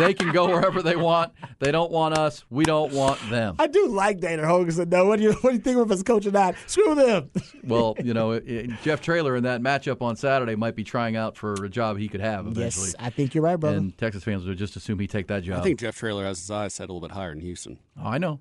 [0.00, 1.32] they can go wherever they want.
[1.58, 2.44] They don't want us.
[2.50, 5.06] We don't want them." I do like Dana Holgorsen though.
[5.06, 6.54] What do you what do you think of his coach or not?
[6.66, 7.30] Screw them.
[7.64, 11.16] Well, you know, it, it- Jeff Traylor in that matchup on Saturday might be trying
[11.16, 12.86] out for a job he could have eventually.
[12.86, 13.76] yes, I think you're right, brother.
[13.76, 15.60] and Texas fans would just assume he'd take that job.
[15.60, 17.78] I think Jeff Traylor has his eyes set a little bit higher in Houston.
[17.98, 18.40] Oh, I know.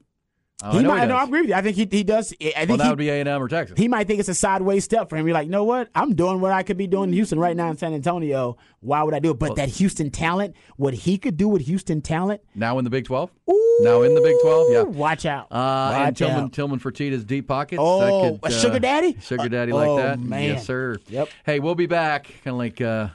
[0.62, 1.06] Oh, he I know might.
[1.08, 1.56] no, I agree with you.
[1.56, 2.34] I think he he does.
[2.42, 3.78] I Well, think that he, would be A&M or Texas.
[3.80, 5.26] he might think it's a sideways step for him.
[5.26, 5.88] You're like, you know what?
[5.96, 8.58] I'm doing what I could be doing in Houston right now in San Antonio.
[8.82, 9.40] Why would I do it?
[9.40, 13.06] But that Houston talent, what he could do with Houston talent, now in the Big
[13.06, 13.32] 12?
[13.50, 14.72] Ooh, Now in the Big 12?
[14.72, 14.82] Yeah.
[14.84, 15.48] watch out.
[15.52, 16.52] Uh, and watch Tillman, out.
[16.54, 17.80] Tillman Fertitta's deep pockets.
[17.82, 19.18] Oh, a sugar daddy?
[19.22, 20.20] Sugar Uh, daddy like oh, that.
[20.20, 20.44] man.
[20.44, 20.98] Yes, sir.
[21.08, 21.30] Yep.
[21.46, 22.26] Hey, we'll be back.
[22.44, 23.08] Kind of like, uh,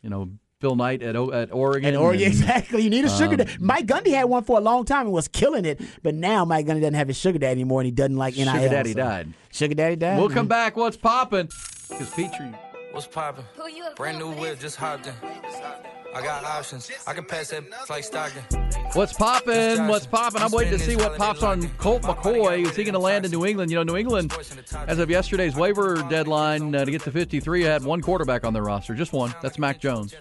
[0.00, 0.30] you know,
[0.60, 1.88] Phil Knight at O- at Oregon.
[1.88, 2.82] And Oregon, and- exactly.
[2.82, 3.52] You need a sugar Um, daddy.
[3.60, 6.66] Mike Gundy had one for a long time and was killing it, but now Mike
[6.66, 8.52] Gundy doesn't have his sugar daddy anymore, and he doesn't like NIL.
[8.54, 9.32] Sugar daddy so- died.
[9.52, 10.18] Sugar daddy died.
[10.18, 10.36] We'll man.
[10.36, 10.76] come back.
[10.76, 11.48] What's popping?
[11.88, 12.52] Because Petrie.
[12.96, 13.44] What's poppin'?
[13.56, 14.60] Who you a Brand new whip, with?
[14.62, 15.12] just hopped in.
[16.14, 16.90] I got options.
[17.06, 18.42] I can pass that like Stockton.
[18.94, 19.86] What's popping?
[19.86, 20.40] What's popping?
[20.40, 22.64] I'm waiting to see what pops on Colt McCoy.
[22.64, 23.70] Is he going to land in New England?
[23.70, 24.34] You know, New England,
[24.86, 28.62] as of yesterday's waiver deadline uh, to get to 53, had one quarterback on their
[28.62, 29.34] roster, just one.
[29.42, 30.14] That's Mac Jones.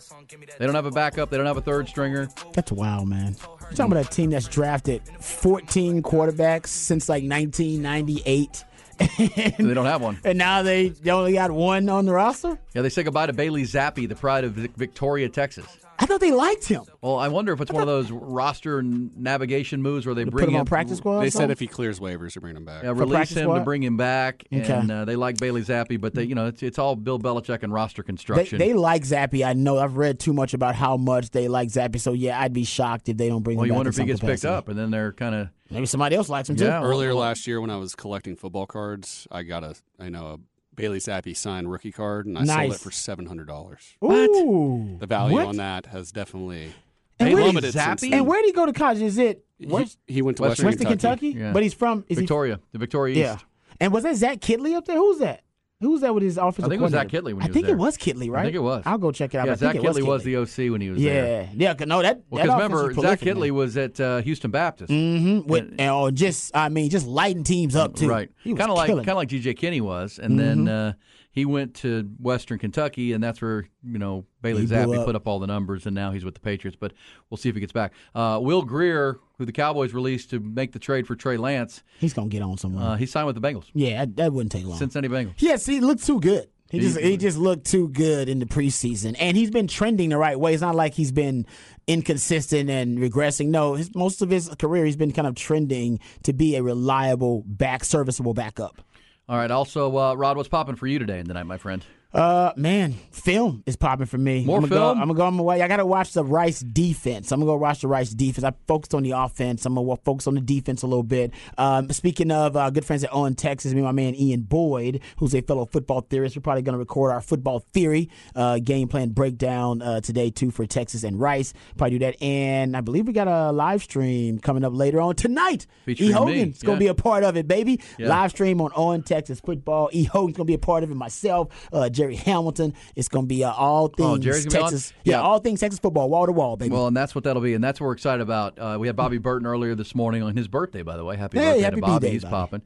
[0.60, 1.30] They don't have a backup.
[1.30, 2.28] They don't have a third stringer.
[2.52, 3.38] That's wild, man.
[3.62, 8.66] You're talking about a team that's drafted 14 quarterbacks since like 1998.
[9.18, 10.20] they don't have one.
[10.24, 12.58] and now they, they only got one on the roster.
[12.74, 15.66] Yeah, they say goodbye to Bailey Zappe, the pride of Victoria, Texas.
[15.98, 16.84] I thought they liked him.
[17.02, 20.50] Well, I wonder if it's one of those roster navigation moves where they bring Put
[20.50, 21.22] him him on practice squad.
[21.22, 22.84] They said if he clears waivers, to bring him back.
[22.84, 24.74] Yeah, For release practice him to bring him back, Okay.
[24.74, 27.64] and uh, they like Bailey Zappe, but they, you know, it's, it's all Bill Belichick
[27.64, 28.60] and roster construction.
[28.60, 29.46] they like Zappe.
[29.46, 29.80] I know.
[29.80, 32.00] I've read too much about how much they like Zappe.
[32.00, 33.96] So yeah, I'd be shocked if they don't bring well, him you back wonder if
[33.96, 36.56] he some gets picked up, and then they're kind of Maybe somebody else likes him
[36.56, 36.66] too.
[36.66, 36.84] Yeah.
[36.84, 40.38] Earlier last year, when I was collecting football cards, I got a I know a
[40.76, 43.96] Bailey Zappe signed rookie card, and I sold it for seven hundred dollars.
[44.04, 44.98] Ooh.
[45.00, 45.48] The value What?
[45.48, 46.74] on that has definitely
[47.20, 48.10] And Bailey where, plummeted since Zappe?
[48.10, 48.14] then.
[48.20, 49.02] and where did he go to college?
[49.02, 51.30] Is it He- West, he, went to Western Western, Western Kentucky?
[51.40, 51.54] Yeah.
[51.54, 53.20] But he's from is Victoria, the Victoria East.
[53.20, 53.38] yeah.
[53.80, 54.98] And was that Zach Kittley up there?
[54.98, 55.42] Who's that?
[55.86, 56.66] Who's that with his offensive?
[56.66, 57.08] I think it was Zach?
[57.08, 57.76] Kittley when I was think there.
[57.76, 58.42] it was Kittley, right?
[58.42, 58.84] I think it was.
[58.86, 59.46] I'll go check it out.
[59.48, 61.48] Yeah, I think Zach it was Kittley was, the OC when he was there.
[61.56, 61.86] Yeah, yeah.
[61.86, 64.92] No, that Well, because remember, was Zach Kittley was at uh, Houston Baptist.
[64.92, 68.08] Mhm, with and, oh, just I mean, just lighting teams up too.
[68.10, 68.30] Right.
[68.44, 69.54] Kind of like kind of like G.J.
[69.56, 70.90] Kinney was, and then Mm-hmm.
[70.90, 70.94] uh,
[71.36, 75.06] he went to Western Kentucky, and that's where you know Bailey Zappe up.
[75.06, 76.78] put up all the numbers, and now he's with the Patriots.
[76.80, 76.94] But
[77.30, 77.94] we'll see if he gets back.
[78.16, 82.14] Uh, Will Grier, who the Cowboys released to make the trade for Trey Lance, He's
[82.14, 82.84] gonna get on somewhere.
[82.92, 84.78] uh, he signed with the Bengals, yeah, that, that wouldn't take long.
[84.80, 85.34] Cincinnati Bengals.
[85.40, 86.48] Yes, he looked too good.
[86.72, 90.10] He just He- he just looked too good in the preseason, and he's been trending
[90.10, 90.54] the right way.
[90.54, 91.46] It's not like he's been
[91.88, 93.48] inconsistent and regressing.
[93.50, 97.44] No, his, most of his career he's been kind of trending to be a reliable
[97.46, 98.82] back, serviceable backup.
[99.28, 99.50] All right.
[99.50, 101.84] Also, uh, Rod, what's popping for you today and tonight, my friend?
[102.16, 104.46] Uh, man, film is popping for me.
[104.46, 104.96] More I'm gonna film?
[104.96, 105.62] Go, I'm gonna go on my way.
[105.62, 107.30] I gotta watch the Rice defense.
[107.34, 108.46] I'm gonna go watch the Rice defense.
[108.46, 109.66] I focused on the offense.
[109.66, 111.34] I'm gonna focus on the defense a little bit.
[111.58, 115.02] Um, speaking of uh, good friends at On, Texas, me and my man Ian Boyd,
[115.18, 116.38] who's a fellow football theorist.
[116.38, 120.66] We're probably gonna record our football theory uh, game plan breakdown uh, today too for
[120.66, 121.54] Texas and Rice.
[121.76, 125.16] Probably do that, and I believe we got a live stream coming up later on
[125.18, 125.68] tonight.
[125.84, 127.82] Featuring e Hogan's gonna be a part of it, baby.
[127.98, 128.08] Yeah.
[128.08, 129.90] Live stream on Owen, Texas Football.
[129.92, 130.96] E Hogan's gonna be a part of it.
[130.96, 132.74] Myself, uh, Jerry Hamilton.
[132.96, 134.42] It's gonna be uh, all things Oh, be on?
[134.50, 134.94] Texas.
[135.04, 135.22] Yeah, Yeah.
[135.22, 136.74] all things Texas football, wall to wall, baby.
[136.74, 138.58] Well, and that's what that'll be, and that's what we're excited about.
[138.60, 141.16] Uh, we had Bobby Burton earlier this morning on his birthday, by the way.
[141.18, 142.08] Happy Hey, birthday happy to Bobby!
[142.08, 142.62] B-Day, He's popping.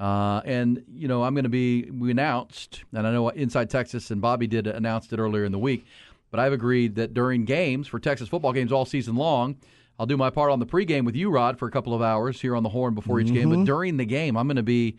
[0.00, 1.90] Uh, and you know, I'm going to be.
[1.90, 5.58] We announced, and I know Inside Texas and Bobby did announced it earlier in the
[5.58, 5.84] week,
[6.30, 9.56] but I've agreed that during games for Texas football games all season long.
[10.00, 12.40] I'll do my part on the pregame with you, Rod, for a couple of hours
[12.40, 13.50] here on the horn before each game.
[13.50, 14.96] But during the game, I'm going to be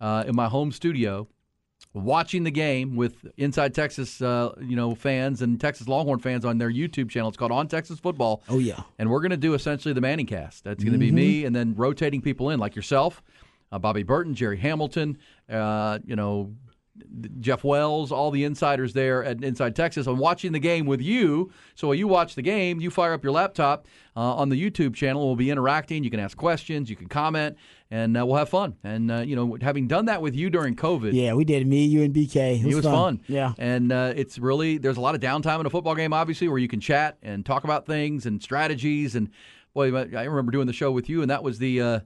[0.00, 1.28] uh, in my home studio
[1.92, 6.58] watching the game with Inside Texas, uh, you know, fans and Texas Longhorn fans on
[6.58, 7.28] their YouTube channel.
[7.28, 8.42] It's called On Texas Football.
[8.48, 8.82] Oh, yeah.
[8.98, 10.64] and we're going to do essentially the Manning cast.
[10.64, 13.22] That's going to be me, and then rotating people in like yourself,
[13.72, 15.18] uh, Bobby Burton, Jerry Hamilton,
[15.48, 16.54] uh, you know.
[17.40, 20.06] Jeff Wells, all the insiders there at Inside Texas.
[20.06, 21.50] I'm watching the game with you.
[21.74, 24.94] So while you watch the game, you fire up your laptop uh, on the YouTube
[24.94, 25.26] channel.
[25.26, 26.04] We'll be interacting.
[26.04, 27.56] You can ask questions, you can comment,
[27.90, 28.76] and uh, we'll have fun.
[28.84, 31.66] And uh, you know, having done that with you during COVID, yeah, we did.
[31.66, 32.60] Me, you, and BK.
[32.60, 33.20] It was, it was fun.
[33.26, 33.52] Yeah.
[33.58, 36.58] And uh, it's really, there's a lot of downtime in a football game, obviously, where
[36.58, 39.14] you can chat and talk about things and strategies.
[39.16, 39.30] And
[39.74, 41.80] boy, I remember doing the show with you, and that was the.
[41.80, 42.00] Uh,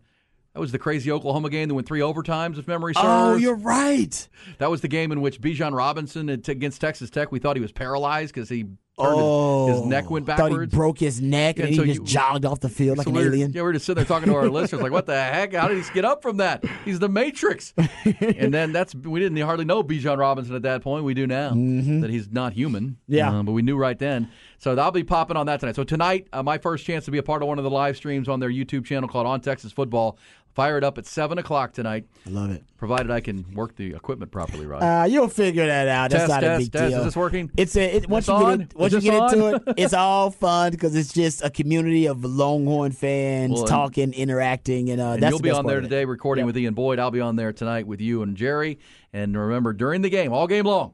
[0.55, 3.07] that was the crazy Oklahoma game that went three overtimes, if memory serves.
[3.09, 4.29] Oh, you're right.
[4.59, 7.73] That was the game in which Bijan Robinson against Texas Tech, we thought he was
[7.73, 8.67] paralyzed because he
[8.97, 10.73] Oh, his, neck went Thought he backwards.
[10.75, 13.17] broke his neck Yeah, and so he just you- jogged off the field like an
[13.17, 13.53] alien.
[13.53, 15.53] Yeah, we're just sitting there talking to our listeners, like, "What the heck?
[15.53, 16.65] How did he get up from that?
[16.85, 17.75] He's the Matrix."
[18.21, 21.05] and then that's we didn't hardly know Bijan Robinson at that point.
[21.05, 22.91] We do now that he's not human.
[22.91, 23.15] Mm-hmm.
[23.15, 23.31] Yeah.
[23.39, 24.31] Uh, but we knew right then.
[24.59, 25.77] So I'll be popping on that tonight.
[25.77, 27.97] So tonight, uh, my first chance to be a part of one of the live
[27.97, 30.17] streams on their YouTube channel called On Texas Football.
[30.55, 32.63] Fire it up at seven o'clock tonight, I love it.
[32.77, 35.03] provided I can work the equipment properly, right?
[35.03, 36.11] Uh, you'll figure that out.
[36.11, 36.91] That's Test, not a test, big test.
[36.91, 36.99] deal.
[37.01, 37.51] Is this working?
[37.57, 38.59] It's a it, once It's you on?
[38.59, 41.51] get in, once you get this into it, it's all fun because it's just a
[41.51, 45.81] community of Longhorn fans Well, talking, interacting, and, uh, And that's you'll be on there
[45.81, 46.47] today recording Yep.
[46.47, 47.01] with Ian Boyd.
[47.01, 48.79] I'll be on there tonight with you and Jerry.
[49.13, 50.93] And remember, during the game, all game long,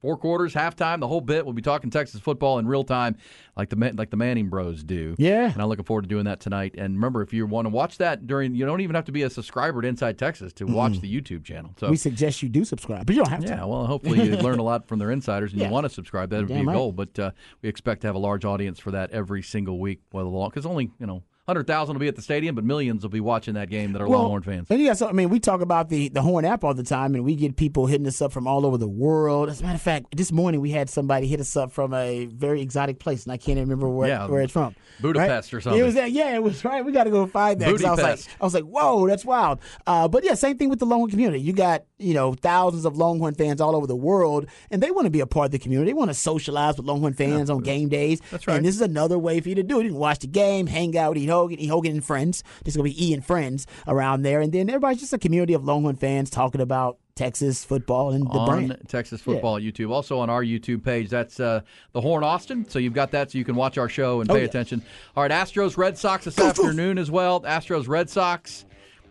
[0.00, 3.16] four quarters, halftime, the whole bit, we'll be talking Texas football in real time,
[3.56, 5.14] like the Man- like the Manning Bros do.
[5.18, 5.50] Yeah.
[5.52, 6.74] and I'm looking forward to doing that tonight.
[6.78, 9.22] And remember, if you want to watch that during, you don't even have to be
[9.22, 11.74] a subscriber to Inside Texas to watch the YouTube channel.
[11.78, 13.48] So We suggest you do subscribe, but you don't have to.
[13.48, 15.66] yeah, well, hopefully you learn a lot from their insiders and Yeah.
[15.68, 16.30] you want to subscribe.
[16.30, 16.74] That would be a right.
[16.74, 16.92] goal.
[16.92, 17.30] But uh,
[17.62, 20.00] we expect to have a large audience for that every single week.
[20.12, 23.02] Well, long because only you know hundred thousand will be at the stadium, but millions
[23.02, 24.66] will be watching that game that are Longhorn fans.
[24.70, 26.82] And you got so I mean, we talk about the the Horn app all the
[26.82, 29.48] time, and we get people hitting us up from all over the world.
[29.48, 32.26] As a matter of fact, this morning we had somebody hit us up from a
[32.26, 34.74] very exotic place, and I can't even remember where, Yeah, where it's from.
[35.00, 35.58] Budapest Right?
[35.58, 35.80] or something.
[35.80, 36.10] It was that.
[36.12, 36.84] Yeah, it was right.
[36.84, 37.68] We got to go find that.
[37.68, 38.18] I was like.
[38.40, 39.60] I was like, whoa, that's wild.
[39.86, 41.40] Uh, but yeah, same thing with the Longhorn community.
[41.40, 45.06] You got you know thousands of Longhorn fans all over the world, and they want
[45.06, 45.90] to be a part of the community.
[45.90, 48.20] They want to socialize with Longhorn fans on game days.
[48.30, 48.56] That's right.
[48.56, 49.84] And this is another way for you to do it.
[49.84, 51.66] You can watch the game, hang out, eat Hogan, E.
[51.66, 52.42] Hogan and friends.
[52.64, 55.64] There's gonna be E and friends around there, and then everybody's just a community of
[55.64, 58.78] Longhorn fans talking about Texas football and the on brand.
[58.88, 59.90] Texas football YouTube.
[59.90, 61.60] Also on our YouTube page, that's uh,
[61.92, 62.68] the Horn Austin.
[62.68, 64.46] So you've got that, so you can watch our show and Oh, pay yeah.
[64.46, 64.82] attention.
[65.16, 67.40] All right, Astros Red Sox this afternoon as well.
[67.40, 68.64] Astros Red Sox.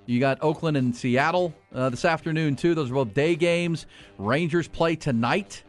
[0.05, 2.73] You got Oakland and Seattle uh, this afternoon too.
[2.75, 3.87] Those are both day games.
[4.17, 5.63] Rangers play tonight.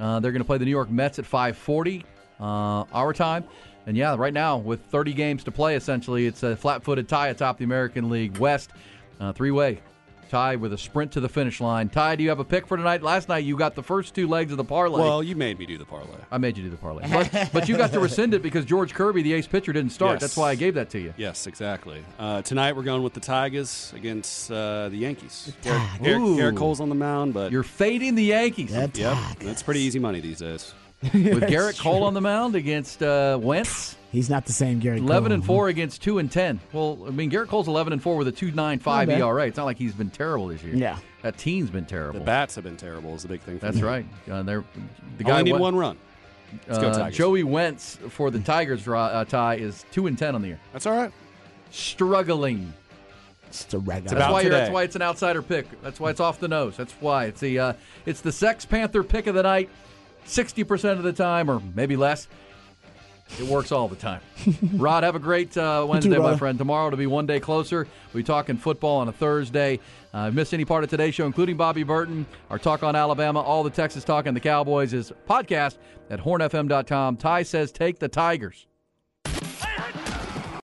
[0.00, 2.02] Uh, they're going to play the New York Mets at 5:40
[2.40, 2.44] uh,
[2.92, 3.44] our time.
[3.86, 7.58] And yeah, right now with 30 games to play, essentially, it's a flat-footed tie atop
[7.58, 8.70] the American League West,
[9.20, 9.80] uh, three-way
[10.32, 11.90] tie with a sprint to the finish line.
[11.90, 13.02] Ty, do you have a pick for tonight?
[13.02, 14.98] Last night you got the first two legs of the parlay.
[14.98, 16.16] Well, you made me do the parlay.
[16.30, 18.94] I made you do the parlay, but, but you got to rescind it because George
[18.94, 20.12] Kirby, the ace pitcher, didn't start.
[20.12, 20.20] Yes.
[20.22, 21.12] That's why I gave that to you.
[21.18, 22.02] Yes, exactly.
[22.18, 25.52] Uh, tonight we're going with the Tigers against uh, the Yankees.
[25.62, 26.16] Gerrit, Tigers.
[26.16, 26.56] Gerrit, Ooh.
[26.56, 30.20] Cole's on the mound, but You're fading the Yankees That yep, that's pretty easy money
[30.20, 30.72] these days.
[31.14, 33.96] with Gerrit Cole on the mound against uh, Wentz.
[34.12, 34.98] He's not the same Gary.
[34.98, 35.34] Eleven Cole.
[35.34, 36.60] and four against two and ten.
[36.72, 39.20] Well, I mean Gerrit Cole's eleven and four with a two nine five Not bad.
[39.22, 39.46] ERA.
[39.46, 40.74] It's not like he's been terrible this year.
[40.76, 40.98] Yeah.
[41.22, 42.20] that team's been terrible.
[42.20, 43.14] The bats have been terrible.
[43.14, 43.58] Is the big thing.
[43.58, 43.82] For That's me.
[43.82, 44.06] right.
[44.30, 44.64] Uh, they're,
[45.18, 45.98] the guy Only need went- one run.
[46.68, 50.42] Let's go uh, Joey Wentz for the Tigers uh, tie is two and ten on
[50.42, 50.60] the year.
[50.74, 51.10] That's all right.
[51.70, 52.72] Struggling.
[53.50, 54.18] Just a regular.
[54.18, 55.66] That's why, that's why it's an outsider pick.
[55.82, 56.76] That's why it's off the nose.
[56.76, 57.72] That's why it's the uh,
[58.06, 59.68] it's the Sex Panther pick of the night.
[60.24, 62.28] Sixty percent of the time, or maybe less.
[63.38, 64.20] It works all the time.
[64.74, 66.58] Rod, have a great uh, Wednesday, my friend.
[66.58, 67.88] Tomorrow to be one day closer.
[68.12, 69.80] We'll be talking football on a Thursday.
[70.12, 73.62] Uh, miss any part of today's show, including Bobby Burton, our talk on Alabama, all
[73.62, 75.78] the Texas talk and the Cowboys is podcast
[76.10, 77.16] at hornfm.com.
[77.16, 78.66] Ty says take the Tigers.